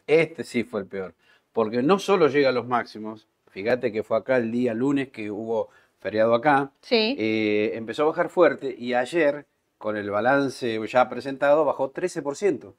[0.08, 1.14] Este sí fue el peor.
[1.52, 5.30] Porque no solo llega a los máximos, fíjate que fue acá el día lunes que
[5.32, 5.70] hubo
[6.00, 7.16] feriado acá, sí.
[7.18, 9.46] Eh, empezó a bajar fuerte y ayer,
[9.78, 12.74] con el balance ya presentado, bajó 13%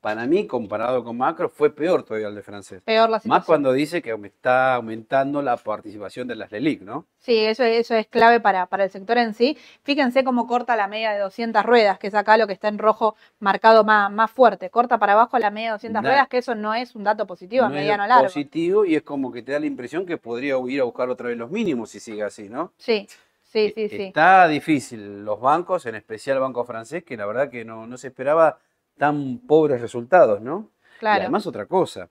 [0.00, 2.82] para mí, comparado con Macro, fue peor todavía el de francés.
[2.84, 3.36] Peor la situación.
[3.36, 7.06] Más cuando dice que está aumentando la participación de las LELIC, ¿no?
[7.18, 9.58] Sí, eso, eso es clave para, para el sector en sí.
[9.82, 12.78] Fíjense cómo corta la media de 200 ruedas, que es acá lo que está en
[12.78, 14.70] rojo marcado más, más fuerte.
[14.70, 17.64] Corta para abajo la media de 200 ruedas, que eso no es un dato positivo
[17.64, 18.24] a mediano largo.
[18.24, 21.28] positivo y es como que te da la impresión que podría ir a buscar otra
[21.28, 22.72] vez los mínimos si sigue así, ¿no?
[22.78, 23.08] Sí.
[23.50, 24.02] Sí, sí, e, sí.
[24.02, 25.24] Está difícil.
[25.24, 28.58] Los bancos, en especial el Banco Francés, que la verdad que no, no se esperaba
[28.98, 30.70] tan pobres resultados, ¿no?
[30.98, 31.18] Claro.
[31.18, 32.08] Y además otra cosa,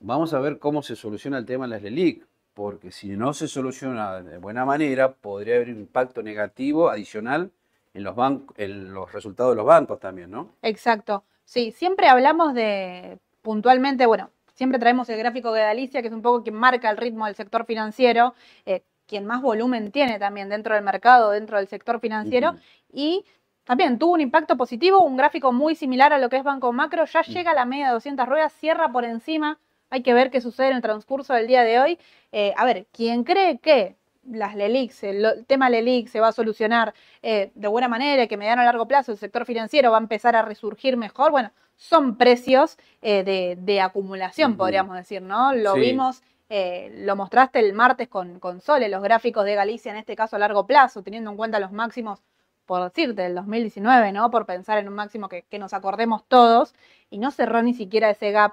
[0.00, 3.48] vamos a ver cómo se soluciona el tema de las LELIC, porque si no se
[3.48, 7.50] soluciona de buena manera, podría haber un impacto negativo adicional
[7.94, 8.16] en los,
[8.56, 10.50] en los resultados de los bancos también, ¿no?
[10.62, 11.24] Exacto.
[11.44, 16.20] Sí, siempre hablamos de, puntualmente, bueno, siempre traemos el gráfico de Galicia, que es un
[16.20, 18.34] poco quien marca el ritmo del sector financiero,
[18.66, 22.56] eh, quien más volumen tiene también dentro del mercado, dentro del sector financiero,
[22.92, 23.24] y
[23.68, 27.04] también tuvo un impacto positivo, un gráfico muy similar a lo que es Banco Macro,
[27.04, 27.30] ya mm.
[27.30, 29.58] llega a la media de 200 ruedas, cierra por encima,
[29.90, 31.98] hay que ver qué sucede en el transcurso del día de hoy.
[32.32, 36.94] Eh, a ver, quien cree que las LELIX, el, tema LELIX se va a solucionar
[37.20, 40.34] eh, de buena manera, que mediano a largo plazo el sector financiero va a empezar
[40.34, 45.52] a resurgir mejor, bueno, son precios eh, de, acumulación, podríamos decir, ¿no?
[45.52, 50.16] Lo vimos lo mostraste el martes con, con Sole, los gráficos de Galicia, en este
[50.16, 52.22] caso a largo plazo, teniendo en cuenta los máximos
[52.68, 54.30] por decirte, del 2019, ¿no?
[54.30, 56.74] Por pensar en un máximo que, nos acordemos todos,
[57.08, 58.52] y no cerró ni siquiera ese gap,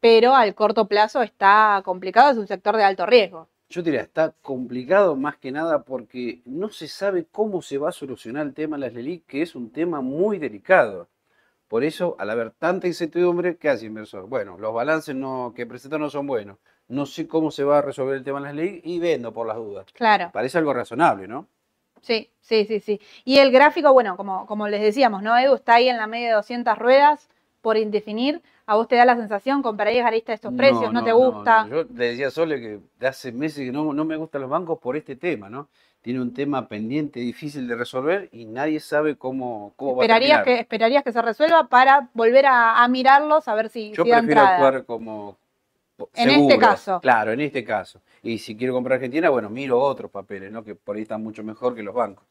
[0.00, 3.48] pero al corto plazo está complicado, es un sector de alto riesgo.
[3.68, 7.92] Yo diría, está complicado más que nada porque no se sabe cómo se va a
[7.92, 11.08] solucionar el tema de las LELIC, que es un tema muy delicado.
[11.68, 14.26] Por eso, al haber tanta incertidumbre, ¿qué hace inversor?
[14.26, 16.58] Bueno, los balances no, que presentan no son buenos.
[16.88, 19.46] No sé cómo se va a resolver el tema de las LELIC y vendo por
[19.46, 19.86] las dudas.
[19.92, 20.30] Claro.
[20.32, 21.46] Parece algo razonable, ¿no?
[22.02, 23.00] Sí, sí, sí, sí.
[23.24, 25.54] Y el gráfico, bueno, como, como les decíamos, ¿no, Edu?
[25.54, 27.28] Está ahí en la media de 200 ruedas,
[27.62, 31.66] por indefinir, ¿a vos te da la sensación, comprarías arista estos precios, no, te gusta?
[31.70, 34.78] Yo le decía a Sole que hace meses que no, no me gustan los bancos
[34.80, 35.68] por este tema, ¿no?
[36.02, 40.44] Tiene un tema pendiente, difícil de resolver y nadie sabe cómo, cómo va a terminar.
[40.44, 44.10] que Esperarías que se resuelva para volver a, a mirarlos, a ver si, Yo si
[44.10, 44.54] da prefiero entrada.
[44.66, 45.36] actuar como
[46.14, 47.00] En este caso.
[47.00, 48.00] Claro, en este caso.
[48.22, 50.64] Y si quiero comprar Argentina, bueno, miro otros papeles, ¿no?
[50.64, 52.24] Que por ahí están mucho mejor que los bancos.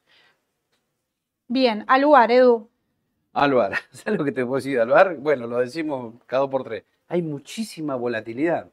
[1.47, 2.69] Bien, al lugar, Edu.
[3.33, 5.17] Alvar, ¿sabes lo que te puedo decir de Alvar?
[5.17, 6.83] Bueno, lo decimos cada dos por tres.
[7.07, 8.69] Hay muchísima volatilidad.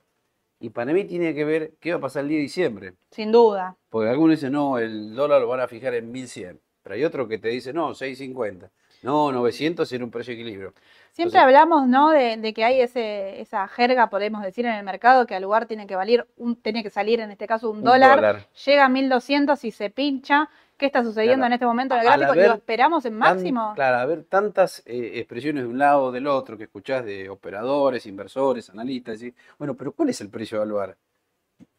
[0.61, 2.95] Y para mí tiene que ver qué va a pasar el día de diciembre.
[3.11, 3.77] Sin duda.
[3.91, 6.61] Porque algunos dicen, no, el dólar lo van a fijar en 1100.
[6.83, 8.71] Pero hay otro que te dice, no, 650.
[9.03, 10.75] No, 900 en un precio de equilibrio.
[11.19, 12.11] Siempre Entonces- hablamos, ¿no?
[12.11, 15.67] De, de que hay ese, esa jerga, podemos decir, en el mercado, que al lugar
[15.67, 18.47] tiene que valer, un, tiene que salir, en este caso, un, Un dólar, dólar.
[18.65, 20.49] llega a 1200 y se pincha.
[20.77, 21.47] ¿Qué está sucediendo Claro.
[21.49, 22.31] en este momento en el gráfico?
[22.31, 23.73] haber ¿Lo esperamos en Tan- máximo?
[23.75, 27.29] claro, a ver tantas eh, expresiones de un lado o del otro que escuchás de
[27.29, 29.21] operadores, inversores, analistas.
[29.21, 30.97] y- bueno, pero ¿cuál es el precio de Alvar?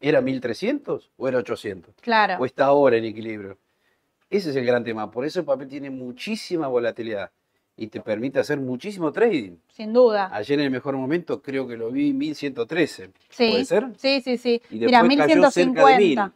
[0.00, 1.94] ¿Era 1300 o era 800?
[2.02, 2.36] Claro.
[2.40, 3.56] ¿O está ahora en equilibrio?
[4.28, 5.10] Ese es el gran tema.
[5.10, 7.30] Por eso el papel tiene muchísima volatilidad
[7.80, 9.56] y te permite hacer muchísimo trading.
[9.72, 10.28] Sin duda.
[10.34, 13.10] Ayer en el mejor momento creo que lo vi 1113.
[13.30, 13.50] Sí.
[13.50, 13.86] ¿Puede ser?
[13.96, 14.60] Sí, sí, sí.
[14.70, 16.08] Y Mira, después cayó cerca de 1000.
[16.08, 16.32] 1150.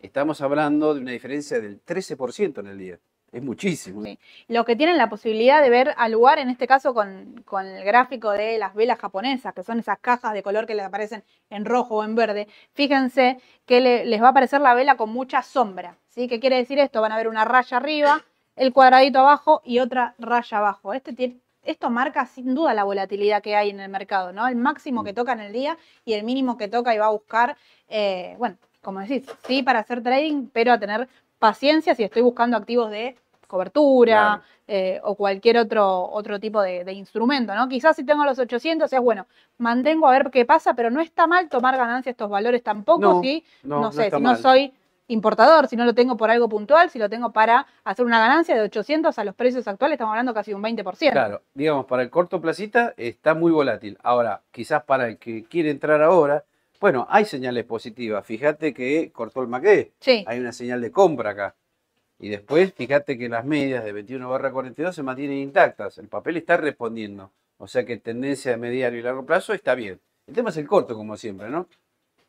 [0.00, 2.98] Estamos hablando de una diferencia del 13% en el día.
[3.30, 4.02] Es muchísimo.
[4.02, 4.18] Sí.
[4.48, 7.84] Los que tienen la posibilidad de ver al lugar, en este caso con, con el
[7.84, 11.66] gráfico de las velas japonesas, que son esas cajas de color que les aparecen en
[11.66, 15.42] rojo o en verde, fíjense que le- les va a aparecer la vela con mucha
[15.42, 15.98] sombra.
[16.08, 16.26] ¿sí?
[16.28, 17.02] ¿Qué quiere decir esto?
[17.02, 18.24] Van a ver una raya arriba,
[18.58, 20.92] el cuadradito abajo y otra raya abajo.
[20.92, 24.46] Este tiene, esto marca sin duda la volatilidad que hay en el mercado, ¿no?
[24.48, 27.10] El máximo que toca en el día y el mínimo que toca y va a
[27.10, 27.56] buscar,
[27.88, 32.56] eh, bueno, como decís, sí para hacer trading, pero a tener paciencia si estoy buscando
[32.56, 33.16] activos de
[33.46, 34.42] cobertura Claro.
[34.66, 37.68] eh, o cualquier otro, otro tipo de, de instrumento, ¿no?
[37.68, 41.26] Quizás si tengo los 800 es bueno, mantengo a ver qué pasa, pero no está
[41.26, 44.72] mal tomar ganancia estos valores tampoco No, si, no, sé, si no soy
[45.08, 48.54] importador, si no lo tengo por algo puntual, si lo tengo para hacer una ganancia
[48.54, 51.10] de 800 a los precios actuales, estamos hablando casi de un 20%.
[51.10, 53.98] Claro, digamos, para el corto placita está muy volátil.
[54.02, 56.44] Ahora, quizás para el que quiere entrar ahora,
[56.80, 58.24] bueno, hay señales positivas.
[58.24, 59.88] Fíjate que cortó el MACD.
[59.98, 61.56] Sí, Hay una señal de compra acá.
[62.20, 65.98] Y después, fíjate que las medias de 21 barra 42 se mantienen intactas.
[65.98, 67.32] El papel está respondiendo.
[67.58, 70.00] O sea que tendencia de mediano y largo plazo está bien.
[70.26, 71.66] El tema es el corto, como siempre, ¿no?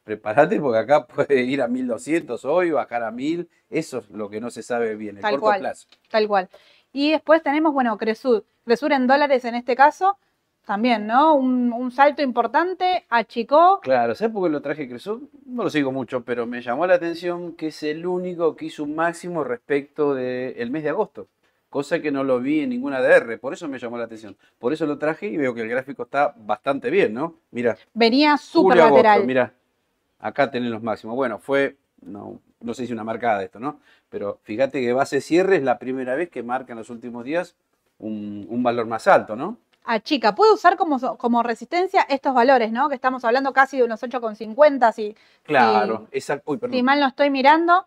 [0.03, 3.49] Prepárate porque acá puede ir a 1200 hoy, bajar a 1000.
[3.69, 5.59] Eso es lo que no se sabe bien, el Tal corto cual.
[5.59, 5.87] plazo.
[6.09, 6.49] tal cual.
[6.91, 8.43] Y después tenemos, bueno, Cresud.
[8.65, 10.17] Cresud en dólares en este caso,
[10.65, 11.35] también, ¿no?
[11.35, 13.79] Un, un salto importante, achicó.
[13.81, 15.23] Claro, ¿sabes por qué lo traje Cresud?
[15.45, 18.83] No lo sigo mucho, pero me llamó la atención que es el único que hizo
[18.83, 21.27] un máximo respecto del mes de agosto.
[21.69, 24.35] Cosa que no lo vi en ninguna DR, por eso me llamó la atención.
[24.57, 27.35] Por eso lo traje y veo que el gráfico está bastante bien, ¿no?
[27.51, 29.25] Mira, Venía súper lateral.
[29.27, 29.53] mira,
[30.19, 31.15] acá tenés los máximos.
[31.15, 33.79] Bueno, fue, no, no sé si una marcada esto, ¿no?
[34.09, 37.55] Pero fíjate que base cierre es la primera vez que marca en los últimos días
[37.97, 39.57] un, un valor más alto, ¿no?
[39.89, 40.35] achica.
[40.35, 42.89] Puede usar como, como resistencia estos valores, ¿no?
[42.89, 46.75] Que estamos hablando casi de unos 8,50, si, Claro, esa, uy, perdón.
[46.75, 47.85] si mal no estoy mirando.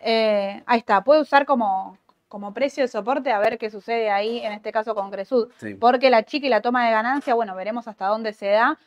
[0.00, 4.40] Eh, ahí está, puede usar como, como precio de soporte a ver qué sucede ahí,
[4.40, 5.48] en este caso con Cresud.
[5.58, 5.74] Sí.
[5.74, 8.78] Porque la chica y la toma de ganancia, bueno, veremos hasta dónde se da.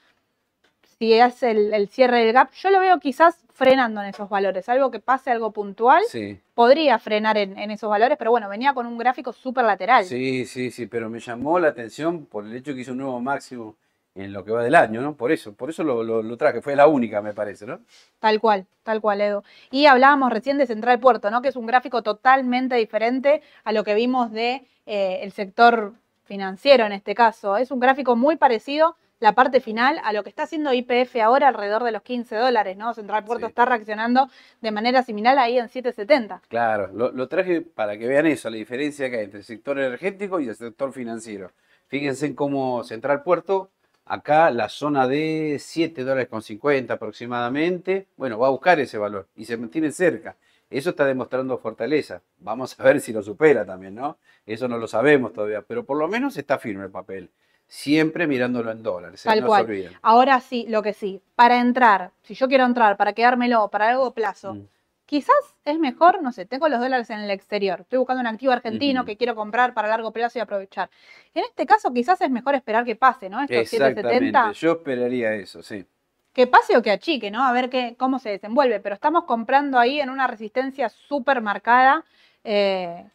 [0.99, 4.67] Si es el, el cierre del gap, yo lo veo quizás frenando en esos valores.
[4.67, 6.37] Algo que pase, algo puntual, Sí.
[6.53, 10.03] podría frenar en, en esos valores, pero bueno, venía con un gráfico súper lateral.
[10.03, 13.21] Sí, sí, sí, pero me llamó la atención por el hecho que hizo un nuevo
[13.21, 13.77] máximo
[14.13, 15.15] en lo que va del año, ¿no?
[15.15, 17.79] Por eso, por eso lo, lo- lo traje, fue la única, me parece, ¿no?
[18.19, 19.43] Tal cual, tal cual, Edu.
[19.71, 21.41] Y hablábamos recién de Central Puerto, ¿no?
[21.41, 25.93] Que es un gráfico totalmente diferente a lo que vimos de eh, el sector
[26.25, 27.55] financiero en este caso.
[27.55, 31.49] Es un gráfico muy parecido, la parte final, a lo que está haciendo IPF ahora
[31.49, 32.93] alrededor de los 15 dólares, ¿no?
[32.93, 33.49] Central Puerto Sí.
[33.49, 34.29] está reaccionando
[34.61, 36.41] de manera similar ahí en 770.
[36.47, 39.77] Claro, lo, lo traje para que vean eso, la diferencia que hay entre el sector
[39.79, 41.51] energético y el sector financiero.
[41.87, 43.69] Fíjense en cómo Central Puerto,
[44.05, 49.27] acá la zona de 7 dólares con 50 aproximadamente, bueno, va a buscar ese valor
[49.35, 50.35] y se mantiene cerca.
[50.69, 52.21] Eso está demostrando fortaleza.
[52.37, 54.17] Vamos a ver si lo supera también, ¿no?
[54.45, 57.29] Eso no lo sabemos todavía, pero por lo menos está firme el papel.
[57.71, 59.29] Siempre mirándolo en dólares, ¿eh?
[59.29, 59.65] Tal no cual.
[59.65, 59.93] se olviden.
[60.01, 64.11] Ahora sí, lo que sí, para entrar, si yo quiero entrar, para quedármelo, para largo
[64.11, 64.67] plazo, Mm.
[65.05, 68.51] quizás es mejor, no sé, tengo los dólares en el exterior, estoy buscando un activo
[68.53, 70.89] argentino que quiero comprar para largo plazo y aprovechar.
[71.35, 73.39] En este caso quizás es mejor esperar que pase, ¿no?
[73.41, 75.85] Estos Exactamente, 770, yo esperaría eso, sí.
[76.33, 77.43] que pase o que achique, ¿no?
[77.43, 82.03] A ver qué, cómo se desenvuelve, pero estamos comprando ahí en una resistencia súper marcada.
[82.43, 83.05] eh,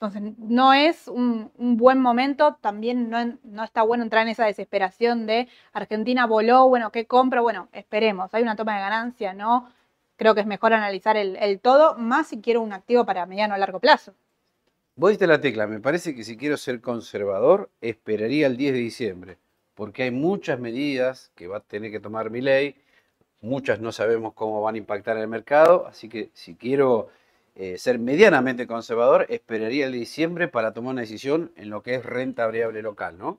[0.00, 5.26] Entonces, no es un, buen momento, también no, no, está bueno entrar en esa desesperación
[5.26, 7.42] de Argentina voló, bueno, ¿qué compro?
[7.42, 9.72] Bueno, esperemos, hay una toma de ganancia, ¿no?
[10.16, 13.58] Creo que es mejor analizar el, todo, más si quiero un activo para mediano o
[13.58, 14.14] largo plazo.
[14.96, 18.78] Vos diste la tecla, me parece que si quiero ser conservador, esperaría el 10 de
[18.78, 19.38] diciembre,
[19.74, 22.76] porque hay muchas medidas que va a tener que tomar mi ley,
[23.40, 27.08] muchas no sabemos cómo van a impactar en el mercado, así que si quiero
[27.54, 31.94] eh, ser medianamente conservador, esperaría el de diciembre para tomar una decisión en lo que
[31.94, 33.38] es renta variable local, ¿no?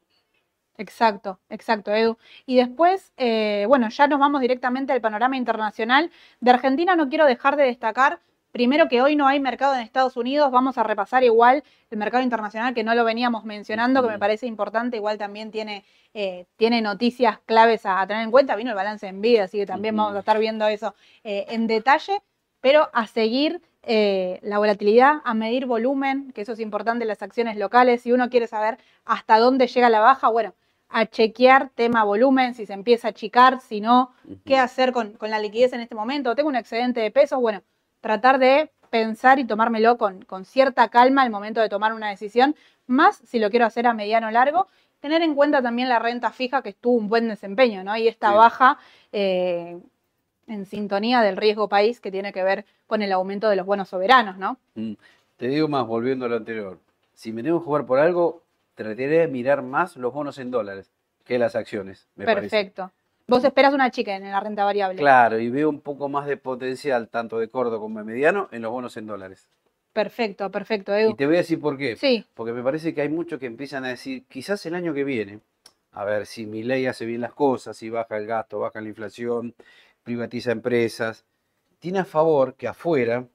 [0.77, 2.17] Exacto, exacto, Edu.
[2.45, 6.11] Y después, eh, bueno, ya nos vamos directamente al panorama internacional.
[6.41, 8.19] De Argentina no quiero dejar de destacar
[8.55, 12.23] Primero que hoy no hay mercado en Estados Unidos, vamos a repasar igual el mercado
[12.23, 16.81] internacional que no lo veníamos mencionando, que me parece importante, igual también tiene, eh, tiene
[16.81, 20.15] noticias claves a, tener en cuenta, vino el balance en vida, así que también vamos
[20.15, 22.21] a estar viendo eso eh, en detalle,
[22.61, 27.21] pero a seguir eh, la volatilidad, a medir volumen, que eso es importante en las
[27.21, 30.53] acciones locales, si uno quiere saber hasta dónde llega la baja, bueno,
[30.89, 34.11] a chequear tema volumen, si se empieza a achicar, si no,
[34.45, 37.61] qué hacer con, con la liquidez en este momento, tengo un excedente de pesos, bueno,
[38.01, 42.55] tratar de pensar y tomármelo con, con cierta calma al momento de tomar una decisión,
[42.87, 44.67] más si lo quiero hacer a mediano o largo,
[44.99, 47.95] tener en cuenta también la renta fija que estuvo un buen desempeño, ¿no?
[47.97, 48.79] Y esta baja
[49.11, 49.77] eh,
[50.47, 53.89] en sintonía del riesgo país que tiene que ver con el aumento de los bonos
[53.89, 54.57] soberanos, ¿no?
[54.75, 54.93] Mm.
[55.37, 56.79] Te digo más, volviendo a lo anterior,
[57.13, 60.91] si me tengo que jugar por algo, trataré de mirar más los bonos en dólares
[61.25, 62.07] que las acciones.
[62.15, 62.91] Me Perfecto.
[63.27, 64.99] Vos esperas una chica en la renta variable.
[64.99, 68.61] Claro, y veo un poco más de potencial, tanto de corto como de mediano, en
[68.61, 69.49] los bonos en dólares.
[69.93, 71.11] Perfecto, perfecto, Edu.
[71.11, 71.95] Y te voy a decir por qué.
[71.95, 72.23] Sí.
[72.35, 75.39] Porque me parece que hay muchos que empiezan a decir, quizás el año que viene,
[75.91, 78.89] a ver si mi ley hace bien las cosas, si baja el gasto, baja la
[78.89, 79.55] inflación,
[80.05, 81.25] privatiza empresas,
[81.79, 83.27] tiene a favor que afuera,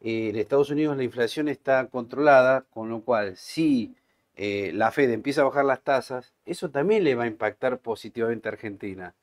[0.00, 3.94] eh, en Estados Unidos la inflación está controlada, con lo cual si
[4.34, 8.48] eh, la Fed empieza a bajar las tasas, eso también le va a impactar positivamente
[8.48, 9.14] a Argentina.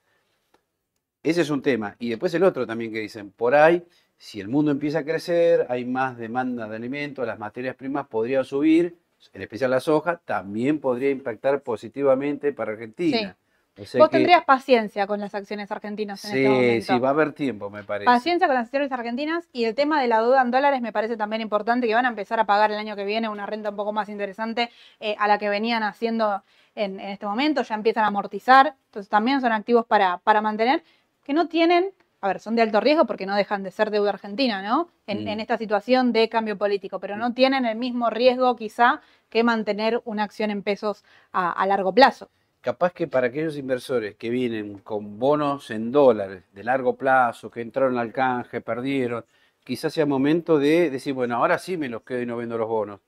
[1.23, 1.95] Ese es un tema.
[1.99, 3.84] Y después el otro también que dicen, por ahí,
[4.17, 8.45] si el mundo empieza a crecer, hay más demanda de alimentos, las materias primas podrían
[8.45, 8.95] subir,
[9.34, 13.36] en especial la soja, también podría impactar positivamente para Argentina.
[13.75, 16.86] Vos tendrías paciencia con las acciones argentinas en este momento.
[16.86, 18.05] Sí, sí, va a haber tiempo, me parece.
[18.05, 21.17] Paciencia con las acciones argentinas y el tema de la deuda en dólares me parece
[21.17, 23.75] también importante, que van a empezar a pagar el año que viene una renta un
[23.75, 26.43] poco más interesante eh, a la que venían haciendo
[26.75, 30.83] en, este momento, ya empiezan a amortizar, entonces también son activos para, para mantener
[31.23, 34.12] que no tienen, a ver, son de alto riesgo porque no dejan de ser deuda
[34.12, 34.89] argentina, ¿no?
[35.07, 35.39] En, mm.
[35.39, 40.23] esta situación de cambio político, pero no tienen el mismo riesgo quizá que mantener una
[40.23, 42.29] acción en pesos a, largo plazo.
[42.63, 47.60] Capaz que para aquellos inversores que vienen con bonos en dólares de largo plazo, que
[47.60, 49.26] entraron al canje, perdieron,
[49.65, 52.69] quizás sea momento de decir, bueno, ahora sí me los quedo y no vendo los
[52.69, 53.02] bonos.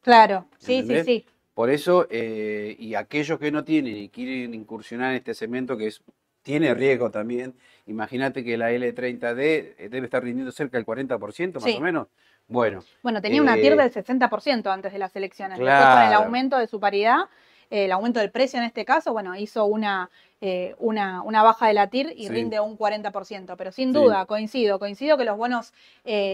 [0.00, 1.26] Claro, sí, sí, sí.
[1.52, 5.88] Por eso, eh, y aquellos que no tienen y quieren incursionar en este segmento, que
[5.88, 6.02] es
[6.42, 7.54] tiene riesgo también.
[7.86, 12.06] Imagínate que la L30D eh, debe estar rindiendo cerca del 40% más o menos.
[12.48, 12.82] Bueno.
[13.02, 15.58] Bueno, tenía una TIR eh, del 60% antes de las elecciones.
[15.58, 17.26] Después con el aumento de su paridad,
[17.70, 21.86] el aumento del precio en este caso, bueno, hizo una, eh, una, baja de la
[21.86, 23.54] TIR y rinde un 40%.
[23.56, 25.72] Pero sin duda, coincido, coincido que los buenos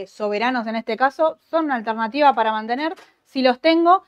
[0.09, 2.95] soberanos en este caso son una alternativa para mantener.
[3.25, 4.03] Si los tengo,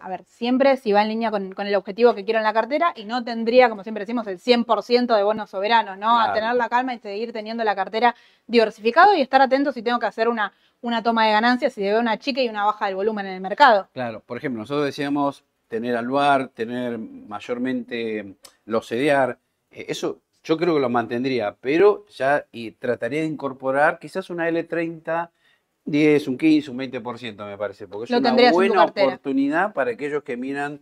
[0.00, 2.92] a ver, siempre si va en línea con, el objetivo que quiero en la cartera
[2.96, 6.18] y no tendría, como siempre decimos, el 100% de bonos soberanos, ¿no?
[6.18, 9.98] A tener la calma y seguir teniendo la cartera diversificado y estar atento si tengo
[9.98, 12.96] que hacer una, una toma de ganancias, si veo una chica y una baja del
[12.96, 13.88] volumen en el mercado.
[13.92, 19.38] Claro, por ejemplo, nosotros decíamos tener aluar, tener mayormente los CDR,
[19.70, 24.50] eh, eso yo creo que lo mantendría, pero ya y trataría de incorporar quizás una
[24.50, 25.30] L30
[25.84, 30.36] 10, un 15, un 20% me parece, porque es una buena oportunidad para aquellos que
[30.36, 30.80] miran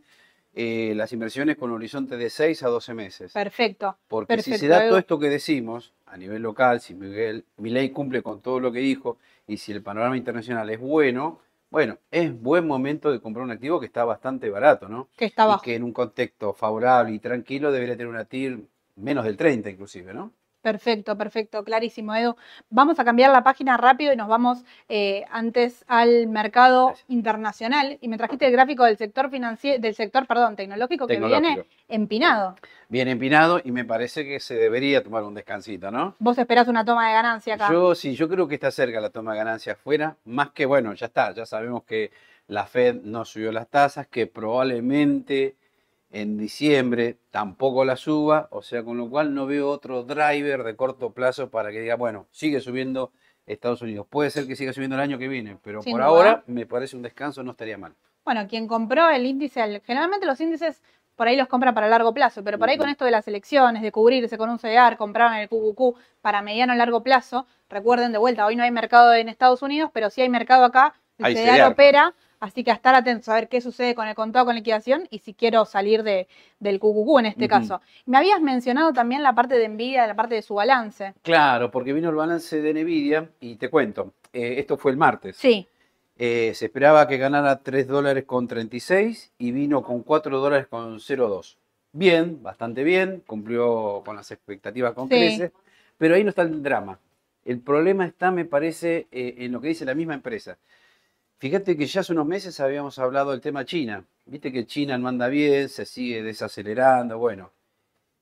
[0.55, 3.32] eh, las inversiones con horizonte de 6 a 12 meses.
[3.32, 3.97] Perfecto.
[4.09, 7.91] Porque si se da todo esto que decimos a nivel local, si Miguel, mi ley
[7.91, 11.41] cumple con todo lo que dijo y si el panorama internacional es bueno,
[11.71, 15.09] bueno, es buen momento de comprar un activo que está bastante barato, ¿no?
[15.16, 15.62] Que está bajo.
[15.62, 18.66] Y que en un contexto favorable y tranquilo debería tener una TIR
[18.97, 20.33] menos del 30 inclusive, ¿no?
[20.63, 22.37] Perfecto, perfecto, clarísimo, Edu.
[22.69, 27.99] Vamos a cambiar la página rápido y nos vamos eh, antes al mercado internacional.
[28.01, 32.57] Y me trajiste el gráfico del sector financiero, del sector, perdón, tecnológico, que viene empinado.
[32.89, 36.17] Viene empinado y me parece que se debería tomar un descansito, ¿no?
[36.19, 37.69] ¿Vos esperás una toma de ganancia acá?
[37.71, 40.93] Yo sí, yo creo que está cerca la toma de ganancia afuera, más que bueno,
[40.95, 42.11] ya está, ya sabemos que
[42.49, 45.55] la Fed no subió las tasas, que probablemente
[46.11, 50.77] en diciembre tampoco la suba, o sea, con lo cual no veo otro driver de
[50.77, 53.13] corto plazo para que diga, bueno, sigue subiendo
[53.47, 54.07] Estados Unidos.
[54.09, 56.09] Puede ser que siga subiendo el año que viene, pero Sin por duda.
[56.11, 57.95] ahora me parece un descanso, no estaría mal.
[58.25, 60.83] Bueno, quien compró el índice, al- generalmente los índices
[61.17, 63.83] por ahí los compra para largo plazo, pero por ahí con esto de las elecciones,
[63.83, 68.47] de cubrirse con un CDR, compraron el QQQ para mediano largo plazo, recuerden de vuelta,
[68.47, 71.65] hoy no hay mercado en Estados Unidos, pero sí hay mercado acá, el CDR.
[71.67, 75.07] opera, así que a estar atentos a ver qué sucede con el contado con liquidación
[75.11, 76.28] y si quiero salir de,
[76.61, 77.80] del QQQ en este caso.
[78.07, 81.14] Me habías mencionado también la parte de Nvidia, la parte de su balance.
[81.22, 85.36] Claro, porque vino el balance de Nvidia y te cuento, eh, esto fue el martes.
[85.36, 85.66] Sí,
[86.20, 90.99] Eh, se esperaba que ganara 3 dólares con 36 y vino con 4 dólares con
[90.99, 91.59] 02.
[91.93, 95.14] Bien, bastante bien, cumplió con las expectativas con Sí.
[95.14, 95.53] creces,
[95.97, 96.99] pero ahí no está el drama.
[97.45, 100.59] El problema está, me parece, eh, en lo que dice la misma empresa.
[101.39, 104.05] Fíjate que ya hace unos meses habíamos hablado del tema China.
[104.26, 107.16] Viste que China no anda bien, se sigue desacelerando.
[107.16, 107.53] Bueno,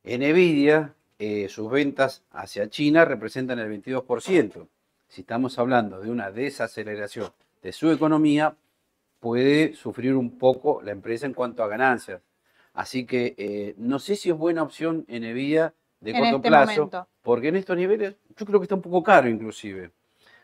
[0.04, 4.68] en Nvidia, eh, sus ventas hacia China representan el 22%.
[5.08, 8.54] Si estamos hablando de una desaceleración de su economía,
[9.18, 12.20] puede sufrir un poco la empresa en cuanto a ganancias.
[12.74, 16.48] Así que eh, no sé si es buena opción en Nvidia de en corto este
[16.48, 17.08] plazo, momento.
[17.22, 19.90] porque en estos niveles yo creo que está un poco caro inclusive.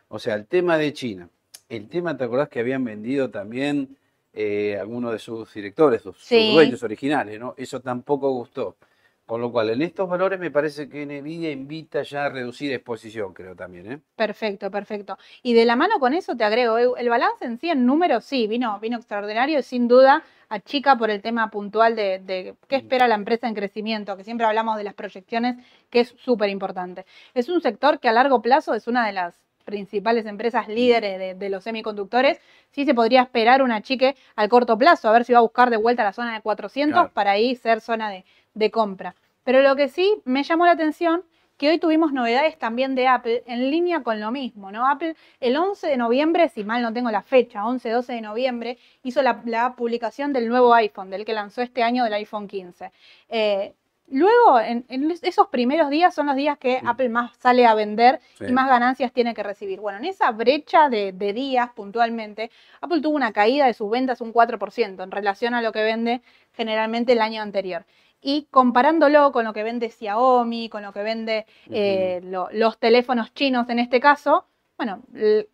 [0.08, 1.28] O sea, el tema de China.
[1.72, 3.96] El tema, ¿te acordás que habían vendido también
[4.34, 7.54] eh, algunos de sus directores, sus, dueños originales, ¿no?
[7.56, 8.76] Eso tampoco gustó.
[9.24, 13.32] Con lo cual, en estos valores me parece que Nvidia invita ya a reducir exposición,
[13.32, 14.00] creo también, ¿eh?
[14.14, 15.16] Perfecto, perfecto.
[15.42, 18.46] Y de la mano con eso te agrego, el balance en sí en números sí,
[18.46, 23.08] vino, vino extraordinario y sin duda achica por el tema puntual de, de qué espera
[23.08, 25.56] la empresa en crecimiento, que siempre hablamos de las proyecciones,
[25.88, 27.06] que es súper importante.
[27.32, 31.34] Es un sector que a largo plazo es una de las principales empresas líderes de,
[31.34, 32.38] de los semiconductores,
[32.70, 35.70] sí se podría esperar un achique al corto plazo, a ver si va a buscar
[35.70, 37.10] de vuelta la zona de 400 Claro.
[37.14, 39.14] para ahí ser zona de, de compra.
[39.44, 41.22] Pero lo que sí me llamó la atención,
[41.58, 44.88] que hoy tuvimos novedades también de Apple en línea con lo mismo, ¿no?
[44.88, 49.22] Apple el 11 de noviembre, si mal no tengo la fecha, 11-12 de noviembre, hizo
[49.22, 52.90] la, la publicación del nuevo iPhone, del que lanzó este año del iPhone 15.
[53.28, 53.74] Eh,
[54.08, 56.86] luego, en, en esos primeros días son los días que Sí.
[56.86, 58.46] Apple más sale a vender Sí.
[58.48, 59.80] y más ganancias tiene que recibir.
[59.80, 62.50] Bueno, en esa brecha de, de días puntualmente,
[62.80, 66.22] Apple tuvo una caída de sus ventas un 4% en relación a lo que vende
[66.52, 67.84] generalmente el año anterior.
[68.20, 73.34] Y comparándolo con lo que vende Xiaomi, con lo que vende eh, lo- los teléfonos
[73.34, 74.46] chinos en este caso,
[74.76, 75.02] bueno,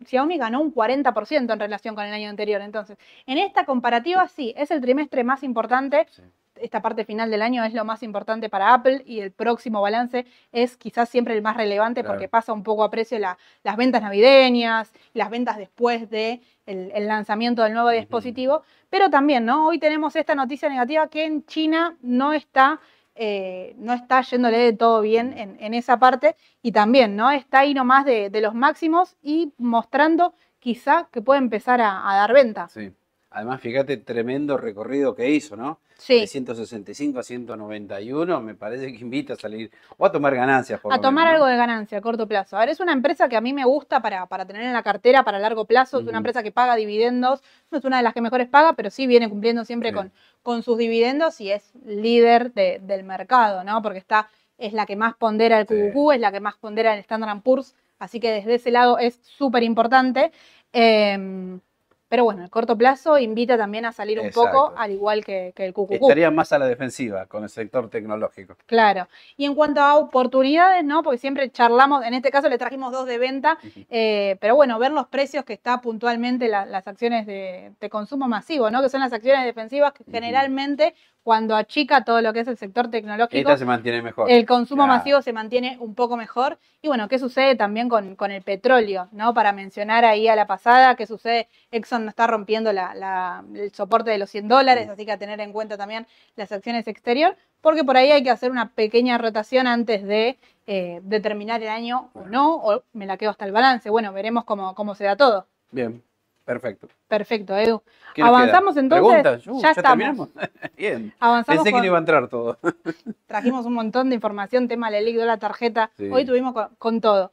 [0.07, 2.61] Xiaomi ganó un 40% en relación con el año anterior.
[2.63, 2.97] Entonces,
[3.27, 6.23] en esta comparativa sí, es el trimestre más importante Sí.
[6.63, 10.27] Esta parte final del año es lo más importante para Apple y el próximo balance
[10.53, 12.15] es quizás siempre el más relevante Claro.
[12.15, 16.91] porque pasa un poco a precio la- las ventas navideñas, las ventas después de el,
[16.95, 19.69] el lanzamiento del nuevo dispositivo, pero también, ¿no?
[19.69, 22.81] Hoy tenemos esta noticia negativa que en China no está,
[23.15, 27.31] eh, no está yéndole de todo bien en, en esa parte y también, ¿no?
[27.31, 32.17] Está ahí nomás de, de los máximos y mostrando quizá que puede empezar a, a
[32.17, 32.69] dar venta.
[32.69, 32.93] Sí.
[33.31, 35.81] Además, fíjate, tremendo recorrido que hizo, ¿no?
[35.99, 36.21] Sí.
[36.21, 40.81] De 165 a 191, me parece que invita a salir o a tomar ganancias.
[40.81, 41.51] Por a tomar menos, algo ¿no?
[41.51, 42.57] de ganancia a corto plazo.
[42.57, 44.83] A ver, es una empresa que a mí me gusta para, para tener en la
[44.83, 45.99] cartera para largo plazo.
[46.01, 47.43] Es una empresa que paga dividendos.
[47.71, 50.11] No es una de las que mejores paga, pero sí viene cumpliendo siempre con,
[50.43, 53.83] con sus dividendos y es líder de- del mercado, ¿no?
[53.83, 55.75] Porque está, es la que más pondera el Sí.
[55.75, 57.75] QQQ, es la que más pondera el Standard Poor's.
[57.99, 60.31] Así que desde ese lado es súper importante.
[60.73, 61.61] Em,
[62.09, 65.67] pero bueno, el corto plazo invita también a salir un poco, al igual que, que
[65.67, 65.93] el QQQ.
[65.93, 68.57] Estaría más a la defensiva con el sector tecnológico.
[68.67, 69.09] Claro.
[69.37, 71.03] Y en cuanto a oportunidades, ¿no?
[71.03, 73.59] Porque siempre charlamos, en este caso le trajimos dos de venta,
[73.91, 78.27] eh, pero bueno, ver los precios que está puntualmente la- las acciones de, de consumo
[78.29, 78.83] masivo, ¿no?
[78.83, 80.95] Que son las acciones defensivas que generalmente
[81.29, 84.31] cuando achica todo lo que es el sector tecnológico, Esta se mantiene mejor.
[84.31, 84.97] el consumo Claro.
[84.97, 86.57] masivo se mantiene un poco mejor.
[86.81, 89.09] Y bueno, ¿qué sucede también con, con el petróleo?
[89.13, 89.35] ¿no?
[89.35, 91.47] Para mencionar ahí a la pasada, ¿qué sucede?
[91.71, 95.19] Exxon no está rompiendo la- la- el soporte de los 100 dólares, así que a
[95.19, 99.19] tener en cuenta también las acciones exterior, porque por ahí hay que hacer una pequeña
[99.19, 103.53] rotación antes de eh, determinar el año o no, o me la quedo hasta el
[103.53, 103.91] balance.
[103.91, 105.47] Bueno, veremos cómo, cómo se da todo.
[105.73, 106.03] Bien,
[106.49, 106.89] perfecto.
[107.07, 107.83] Perfecto, Edu.
[108.15, 108.83] ¿Qué nos Avanzamos queda?
[108.83, 109.47] entonces.
[109.47, 109.99] Uh, ya estamos.
[109.99, 110.29] terminamos?
[110.77, 111.13] Bien.
[111.21, 112.59] Avanzamos Pensé que no iba a entrar todo.
[113.27, 115.91] trajimos un montón de información, tema Lelic, la tarjeta.
[115.97, 116.09] Sí.
[116.11, 117.31] Hoy tuvimos con, con todo.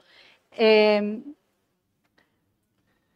[0.51, 1.21] Eh,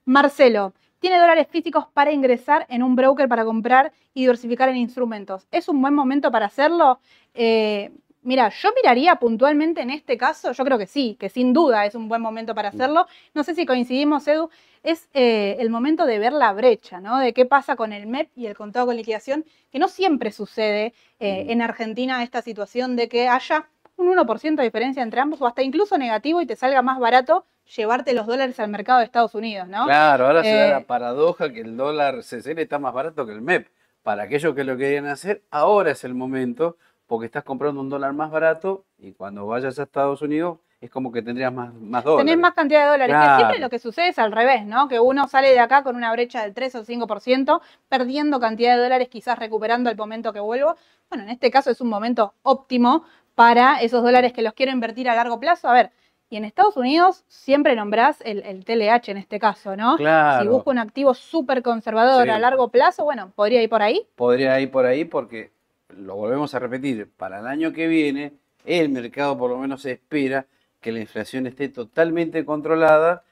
[0.05, 5.47] Marcelo, tiene dólares físicos para ingresar en un broker para comprar y diversificar en instrumentos.
[5.51, 6.99] ¿Es un buen momento para hacerlo?
[7.33, 7.91] Eh,
[8.29, 11.95] mira, yo miraría puntualmente en este caso, yo creo que sí, que sin duda es
[11.95, 13.07] un buen momento para hacerlo.
[13.33, 14.49] No sé si coincidimos, Edu,
[14.83, 17.17] es eh, el momento de ver la brecha, ¿no?
[17.17, 20.93] De qué pasa con el MEP y el contado con liquidación, que no siempre sucede
[21.19, 21.49] eh, Mm.
[21.51, 23.67] en Argentina esta situación de que haya
[23.97, 27.45] un 1% de diferencia entre ambos o hasta incluso negativo y te salga más barato
[27.75, 29.85] llevarte los dólares al mercado de Estados Unidos, ¿no?
[29.85, 33.33] Claro, ahora se da Eh, la paradoja que el dólar CCL está más barato que
[33.33, 33.67] el MEP.
[34.01, 36.77] Para aquellos que lo querían hacer, ahora es el momento
[37.09, 41.11] porque estás comprando un dólar más barato y cuando vayas a Estados Unidos es como
[41.11, 42.25] que tendrías más, más dólares.
[42.25, 43.13] Tenés más cantidad de dólares.
[43.13, 43.35] Que Claro.
[43.37, 44.87] siempre lo que sucede es al revés, ¿no?
[44.87, 48.83] Que uno sale de acá con una brecha del 3 o 5%, perdiendo cantidad de
[48.83, 50.75] dólares, quizás recuperando el momento que vuelvo.
[51.09, 53.03] Bueno, en este caso es un momento óptimo
[53.35, 55.67] para esos dólares que los quiero invertir a largo plazo.
[55.67, 55.91] A ver,
[56.29, 59.97] y en Estados Unidos siempre nombrás el, el TLH en este caso, ¿no?
[59.97, 60.43] Claro.
[60.43, 62.29] Si busco un activo súper conservador Sí.
[62.29, 64.07] a largo plazo, bueno, podría ir por ahí.
[64.15, 65.51] podría ir por ahí porque,
[65.97, 68.33] lo volvemos a repetir, para el año que viene
[68.65, 70.45] el mercado por lo menos espera
[70.81, 73.23] que la inflación esté totalmente controlada.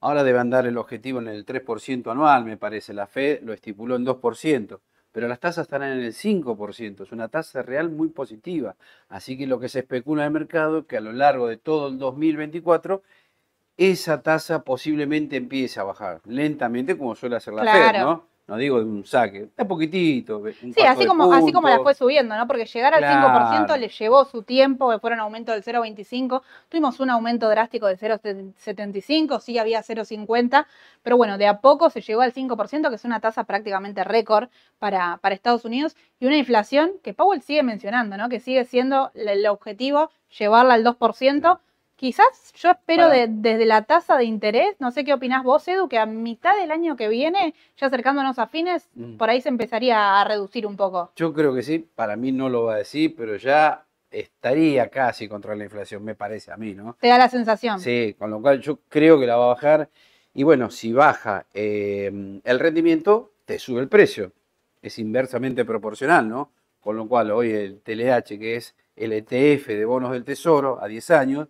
[0.00, 2.92] Ahora debe andar el objetivo en el 3% anual, me parece.
[2.92, 4.80] La Fed lo estipuló en 2%,
[5.12, 7.02] pero las tasas estarán en el 5%.
[7.02, 8.76] Es una tasa real muy positiva.
[9.08, 11.56] Así que lo que se especula en el mercado es que a lo largo de
[11.56, 13.02] todo el 2024
[13.76, 18.00] esa tasa posiblemente empiece a bajar lentamente como suele hacer la Fed.
[18.00, 18.26] ¿no?
[18.48, 20.38] No digo de un saque, de poquitito.
[20.38, 22.46] un Sí, así como, así como la fue subiendo, ¿no?
[22.46, 23.28] Porque llegar al Claro.
[23.28, 26.42] 5% le llevó su tiempo, que fueron aumento del 0,25.
[26.68, 30.66] Tuvimos un aumento drástico de 0,75, sí había 0,50,
[31.02, 34.48] pero bueno, de a poco se llegó al 5%, que es una tasa prácticamente récord
[34.78, 38.28] para, para Estados Unidos, y una inflación que Powell sigue mencionando, ¿no?
[38.28, 41.58] Que sigue siendo el el objetivo llevarla al 2%.
[41.96, 45.88] Quizás yo espero de- desde la tasa de interés, no sé qué opinás vos, Edu,
[45.88, 49.16] que a mitad del año que viene, ya acercándonos a fines, Mm.
[49.16, 51.10] por ahí se empezaría a reducir un poco.
[51.16, 55.26] Yo creo que sí, para mí no lo va a decir, pero ya estaría casi
[55.28, 56.96] contra la inflación, me parece a mí, ¿no?
[57.00, 57.80] Te da la sensación.
[57.80, 59.88] Sí, con lo cual yo creo que la va a bajar.
[60.34, 64.32] Y bueno, si baja eh, el rendimiento, te sube el precio.
[64.82, 66.50] Es inversamente proporcional, ¿no?
[66.80, 70.86] Con lo cual hoy el TLH, que es el ETF de bonos del Tesoro a
[70.88, 71.48] 10 años,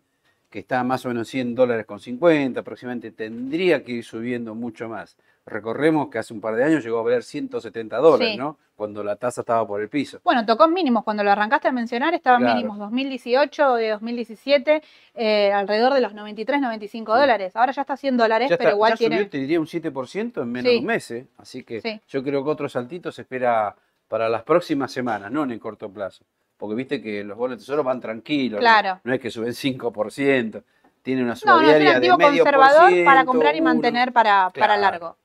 [0.57, 4.88] que está más o menos 100 dólares con 50 aproximadamente, tendría que ir subiendo mucho
[4.88, 5.14] más.
[5.44, 8.36] Recordemos que hace un par de años llegó a valer 170 dólares, Sí.
[8.38, 8.57] ¿no?
[8.74, 10.18] Cuando la tasa estaba por el piso.
[10.24, 11.04] Bueno, tocó mínimos.
[11.04, 12.54] Cuando lo arrancaste a mencionar, estaban Claro.
[12.57, 14.82] mínimos 2018, de 2017,
[15.14, 17.20] eh, alrededor de los 93, 95 Sí.
[17.20, 17.54] dólares.
[17.54, 19.16] Ahora ya está 100 dólares, Ya, pero está- igual ya tiene.
[19.18, 20.76] subió, te diría, un 7% en menos Sí.
[20.76, 21.11] de un mes.
[21.11, 21.26] ¿eh?
[21.36, 23.76] Así que yo creo que otro saltito se espera
[24.09, 26.24] para las próximas semanas, no en el corto plazo.
[26.57, 28.61] Porque viste que los bonos de tesoro van tranquilos.
[28.61, 29.00] Claro.
[29.04, 30.62] No, es que suben 5%,
[31.02, 33.32] tiene una suba No, no es un diaria de activo medio por conservador para ciento,
[33.32, 33.70] comprar y uno.
[33.70, 35.16] mantener para, para largo.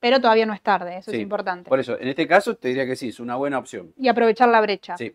[0.00, 1.68] Pero todavía no es tarde, eso es importante.
[1.68, 3.92] Por eso, en este caso te diría que sí, es una buena opción.
[3.96, 4.96] Y aprovechar la brecha.
[4.96, 5.14] Sí.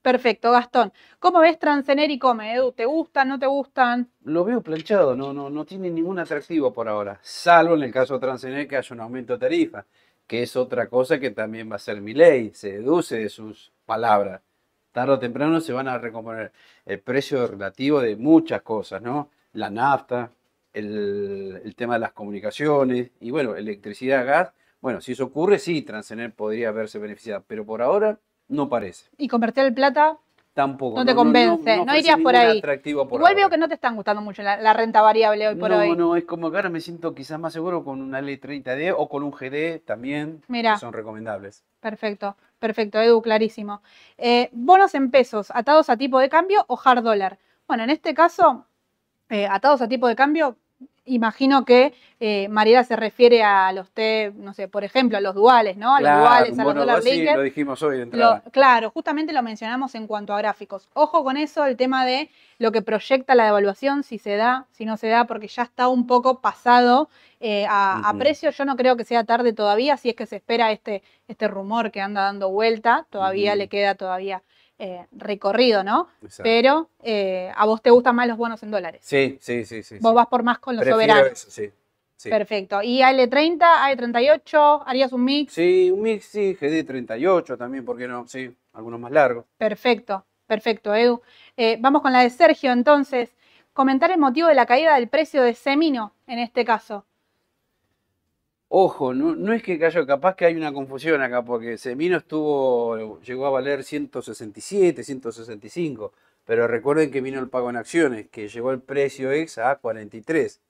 [0.00, 0.92] Perfecto, Gastón.
[1.18, 2.72] ¿Cómo ves Transener y Come, Edu?
[2.72, 4.08] ¿Te gustan, no te gustan?
[4.22, 8.14] Lo veo planchado, no, no, no tiene ningún atractivo por ahora, salvo en el caso
[8.14, 9.84] de Transener que haya un aumento de tarifa,
[10.26, 13.72] que es otra cosa que también va a ser mi ley, se deduce de sus
[13.86, 14.42] palabras.
[14.92, 16.52] Tarde o temprano se van a recomponer
[16.84, 19.30] el precio relativo de muchas cosas, ¿no?
[19.52, 20.30] La nafta,
[20.72, 24.52] el, el tema de las comunicaciones y bueno, electricidad, gas.
[24.80, 28.18] Bueno, si eso ocurre, sí, Transener podría verse beneficiada, pero por ahora
[28.48, 29.10] no parece.
[29.16, 30.18] Y Comercial Plata,
[30.56, 30.96] Tampoco.
[30.96, 32.56] No te convence, no irías por ahí.
[32.58, 33.42] atractivo por igual ahora.
[33.42, 35.94] veo que no te están gustando mucho la, la renta variable hoy por no, hoy.
[35.94, 39.06] no, es como que ahora me siento quizás más seguro con una ley 30D o
[39.06, 41.62] con un GD también, que son recomendables.
[41.80, 43.82] Perfecto, perfecto, Edu, clarísimo.
[44.18, 47.38] Eh, bonos en pesos, atados a tipo de cambio o hard dólar.
[47.66, 48.66] Bueno, en este caso,
[49.30, 50.58] eh, atados a tipo de cambio,
[51.06, 55.34] imagino que eh, Mariela se refiere a los T, no sé, por ejemplo, a los
[55.34, 55.94] duales, ¿no?
[55.94, 57.34] A los duales, a los dólar linked.
[57.34, 60.88] lo dijimos hoy de Lo- claro, justamente lo mencionamos en cuanto a gráficos.
[60.94, 64.84] Ojo con eso, el tema de lo que proyecta la devaluación, si se da, si
[64.84, 67.08] no se da, porque ya está un poco pasado
[67.40, 68.18] eh, a, a Ujú.
[68.18, 68.50] precio.
[68.50, 71.90] Yo no creo que sea tarde todavía, si es que se espera este, este rumor
[71.90, 74.42] que anda dando vuelta, todavía le queda todavía
[74.78, 76.08] eh, recorrido, ¿no?
[76.22, 76.42] Exacto.
[76.44, 79.00] Pero eh, a vos te gustan más los bonos en dólares.
[79.04, 79.98] Sí, sí, sí, sí.
[80.00, 80.16] Vos sí.
[80.16, 81.32] vas por más con los Prefiero soberanos.
[81.32, 81.70] eso, sí.
[82.16, 82.30] Sí.
[82.30, 82.82] Perfecto.
[82.82, 84.84] ¿Y AL30, AL38?
[84.86, 85.52] ¿Harías un mix?
[85.52, 88.26] Sí, un mix, sí, GD 38 también, ¿por qué no?
[88.26, 89.44] Sí, algunos más largos.
[89.58, 91.20] Perfecto, perfecto, Edu.
[91.58, 93.30] Eh, vamos con la de Sergio, entonces.
[93.74, 97.04] Comentar el motivo de la caída del precio de Semino en este caso.
[98.68, 103.20] Ojo, no, no es que haya, capaz que hay una confusión acá, porque Semino estuvo,
[103.20, 106.12] llegó a valer 167, 165,
[106.44, 110.60] pero recuerden que vino el pago en acciones, que llegó el precio ex a 43.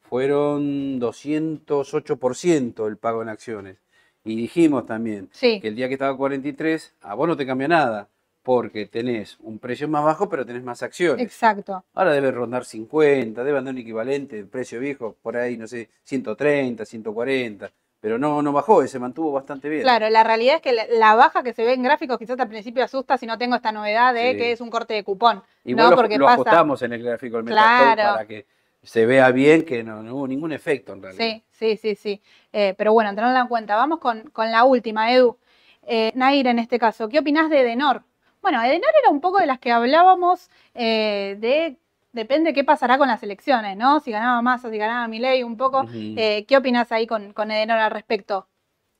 [0.00, 3.78] Fueron 208% el pago en acciones.
[4.24, 7.46] Y dijimos también Sí, que el día que estaba a 43, a vos no te
[7.46, 8.08] cambia nada,
[8.42, 11.24] porque tenés un precio más bajo, pero tenés más acciones.
[11.24, 11.84] exacto.
[11.94, 15.88] Ahora debe rondar 50, debe andar un equivalente de precio viejo, por ahí, no sé,
[16.02, 17.70] 130, 140,
[18.00, 19.82] pero no, no bajó, se mantuvo bastante bien.
[19.82, 22.82] Claro, la realidad es que la, baja que se ve en gráficos quizás al principio
[22.82, 24.36] asusta si no tengo esta novedad de Sí.
[24.38, 25.42] que es un corte de cupón.
[25.64, 28.02] Igual no, lo, porque lo pasa- ajustamos en el gráfico del Claro.
[28.14, 28.46] para que
[28.82, 31.24] se vea bien que no, no hubo ningún efecto en realidad.
[31.24, 32.22] Sí, sí, sí, sí.
[32.52, 33.76] Eh, pero bueno, tenerla en cuenta.
[33.76, 35.36] Vamos con, con la última, Edu.
[35.84, 38.02] Eh, Nair, en este caso, ¿qué opinás de Edenor?
[38.42, 41.76] Bueno, Edenor era un poco de las que hablábamos eh, de
[42.12, 44.00] depende qué pasará con las elecciones, ¿no?
[44.00, 45.86] Si ganaba Massa, si ganaba Milei, un poco.
[45.94, 48.48] Eh, ¿Qué opinás ahí con, con Edenor al respecto?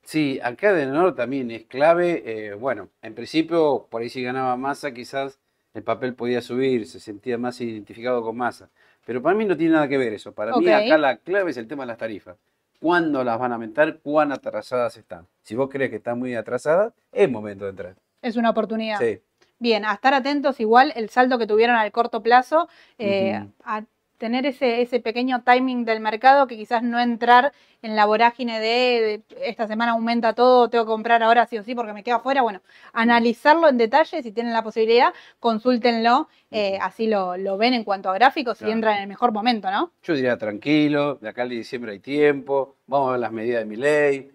[0.01, 2.23] Sí, acá de honor también es clave.
[2.25, 5.39] eh, bueno, en principio, por ahí si ganaba Massa, quizás
[5.73, 8.69] el papel podía subir, se sentía más identificado con Massa.
[9.05, 10.33] Pero para mí no tiene nada que ver eso.
[10.33, 12.37] Para mí acá la clave es el tema de las tarifas.
[12.79, 13.99] ¿Cuándo las van a aumentar?
[13.99, 15.27] ¿Cuán atrasadas están?
[15.41, 17.95] Si vos crees que están muy atrasadas, es momento de entrar.
[18.21, 18.99] Es una oportunidad.
[18.99, 19.19] Sí.
[19.63, 23.85] Bien, a estar atentos igual el saldo que tuvieron al corto plazo, eh, a
[24.17, 28.67] tener ese, ese pequeño timing del mercado que quizás no entrar en la vorágine de,
[28.67, 32.15] de esta semana aumenta todo, tengo que comprar ahora sí o sí porque me queda
[32.15, 32.41] afuera.
[32.41, 32.59] Bueno,
[32.91, 38.09] analizarlo en detalle, si tienen la posibilidad, consúltenlo, eh, así lo, lo ven en cuanto
[38.09, 39.93] a gráficos y entran en el mejor momento, ¿no?
[40.03, 43.65] Yo diría tranquilo, de acá al diciembre hay tiempo, vamos a ver las medidas de
[43.65, 44.29] mi ley,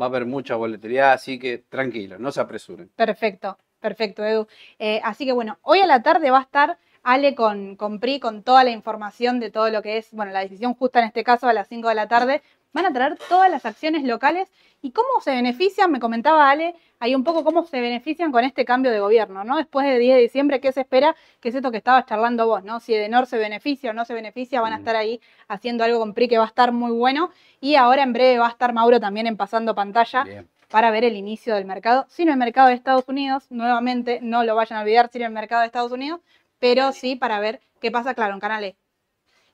[0.00, 2.90] va a haber mucha boletería, así que tranquilo, no se apresuren.
[2.96, 4.46] Perfecto, perfecto, Edu.
[4.78, 8.20] Eh, así que bueno, hoy a la tarde va a estar Ale con, con PRI,
[8.20, 11.24] con toda la información de todo lo que es, bueno, la decisión justa en este
[11.24, 12.42] caso a las 5 de la tarde.
[12.72, 14.48] Van a traer todas las acciones locales
[14.80, 18.64] y cómo se benefician, me comentaba Ale, ahí un poco cómo se benefician con este
[18.64, 19.56] cambio de gobierno, ¿no?
[19.56, 21.16] Después del 10 de diciembre, ¿qué se espera?
[21.40, 22.78] Que es esto que estabas charlando vos, ¿no?
[22.78, 24.80] Si Edenor se beneficia o no se beneficia, van a Mm.
[24.80, 27.30] estar ahí haciendo algo con PRI que va a estar muy bueno.
[27.60, 30.48] Y ahora en breve va a estar Mauro también en pasando pantalla Bien.
[30.70, 34.54] Para ver el inicio del mercado, sin el mercado de Estados Unidos, nuevamente, no lo
[34.54, 36.20] vayan a olvidar, sin el mercado de Estados Unidos,
[36.58, 38.76] pero sí para ver qué pasa, claro, en Canal E.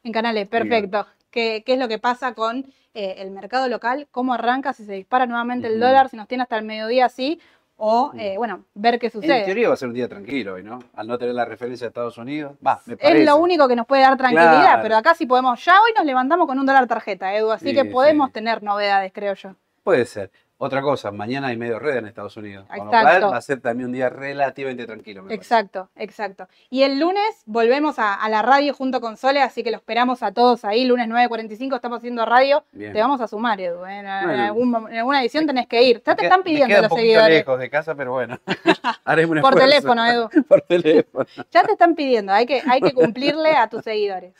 [0.04, 1.06] En Canal E, perfecto.
[1.30, 2.64] ¿Qué, qué es lo que pasa con
[2.94, 4.06] eh, el mercado local?
[4.10, 4.72] ¿Cómo arranca?
[4.72, 7.40] Si se dispara nuevamente el dólar, si nos tiene hasta el mediodía así,
[7.78, 9.44] o, eh, bueno, ver qué En sucede.
[9.44, 10.82] teoría va a ser un día tranquilo hoy, ¿no?
[10.94, 13.24] Al no tener la referencia de Estados Unidos, va, me Es parece.
[13.26, 14.82] lo único que nos puede dar tranquilidad, Claro.
[14.82, 17.74] pero acá sí podemos, ya hoy nos levantamos con un dólar tarjeta, Edu, así Sí,
[17.74, 18.32] que podemos sí.
[18.34, 19.54] tener novedades, creo yo.
[19.84, 20.30] Puede ser.
[20.58, 22.66] Otra cosa, mañana hay medio red en Estados Unidos.
[22.68, 23.20] Con lo Exacto.
[23.20, 25.42] cual va a ser también un día relativamente tranquilo, me parece.
[25.42, 26.48] Exacto, exacto.
[26.70, 30.22] Y el lunes volvemos a, a la radio junto con Sole, así que lo esperamos
[30.22, 30.86] a todos ahí.
[30.86, 32.64] Lunes 9.45 estamos haciendo radio.
[32.72, 32.94] Bien.
[32.94, 33.84] Te vamos a sumar, Edu.
[33.84, 33.98] ¿eh?
[33.98, 34.08] En, en
[34.40, 36.02] algún en alguna edición tenés que ir.
[36.06, 37.36] Ya Me te están me pidiendo un los poquito seguidores.
[37.36, 38.38] lejos de casa, pero bueno.
[39.04, 40.30] Haremos un Por teléfono, Edu.
[40.48, 41.26] Por teléfono.
[41.50, 44.32] Ya te están pidiendo, hay que, hay que cumplirle a tus seguidores.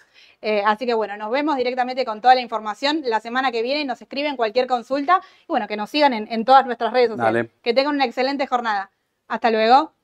[0.42, 3.84] Eh, así que bueno, nos vemos directamente con toda la información la semana que viene.
[3.84, 7.46] Nos escriben cualquier consulta y bueno, que nos sigan en, en todas nuestras redes sociales.
[7.46, 7.60] Dale.
[7.62, 8.90] Que tengan una excelente jornada.
[9.28, 9.95] Hasta luego.